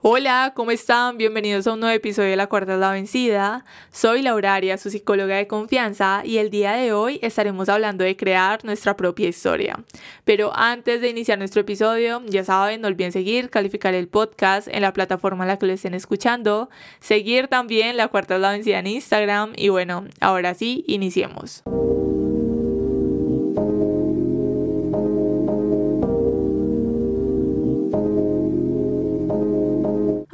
Hola, 0.00 0.52
¿cómo 0.54 0.70
están? 0.70 1.18
Bienvenidos 1.18 1.66
a 1.66 1.72
un 1.72 1.80
nuevo 1.80 1.92
episodio 1.92 2.30
de 2.30 2.36
La 2.36 2.46
Cuarta 2.46 2.74
es 2.74 2.78
la 2.78 2.92
Vencida. 2.92 3.64
Soy 3.90 4.22
Lauraria, 4.22 4.78
su 4.78 4.90
psicóloga 4.90 5.34
de 5.34 5.48
confianza, 5.48 6.22
y 6.24 6.38
el 6.38 6.50
día 6.50 6.74
de 6.74 6.92
hoy 6.92 7.18
estaremos 7.20 7.68
hablando 7.68 8.04
de 8.04 8.16
crear 8.16 8.64
nuestra 8.64 8.96
propia 8.96 9.28
historia. 9.28 9.82
Pero 10.24 10.52
antes 10.54 11.00
de 11.00 11.08
iniciar 11.08 11.36
nuestro 11.38 11.62
episodio, 11.62 12.22
ya 12.26 12.44
saben, 12.44 12.80
no 12.80 12.86
olviden 12.86 13.10
seguir, 13.10 13.50
calificar 13.50 13.92
el 13.94 14.06
podcast 14.06 14.68
en 14.68 14.82
la 14.82 14.92
plataforma 14.92 15.42
en 15.42 15.48
la 15.48 15.58
que 15.58 15.66
lo 15.66 15.72
estén 15.72 15.94
escuchando, 15.94 16.70
seguir 17.00 17.48
también 17.48 17.96
La 17.96 18.06
Cuarta 18.06 18.36
es 18.36 18.40
la 18.40 18.52
Vencida 18.52 18.78
en 18.78 18.86
Instagram, 18.86 19.54
y 19.56 19.68
bueno, 19.68 20.04
ahora 20.20 20.54
sí, 20.54 20.84
iniciemos. 20.86 21.64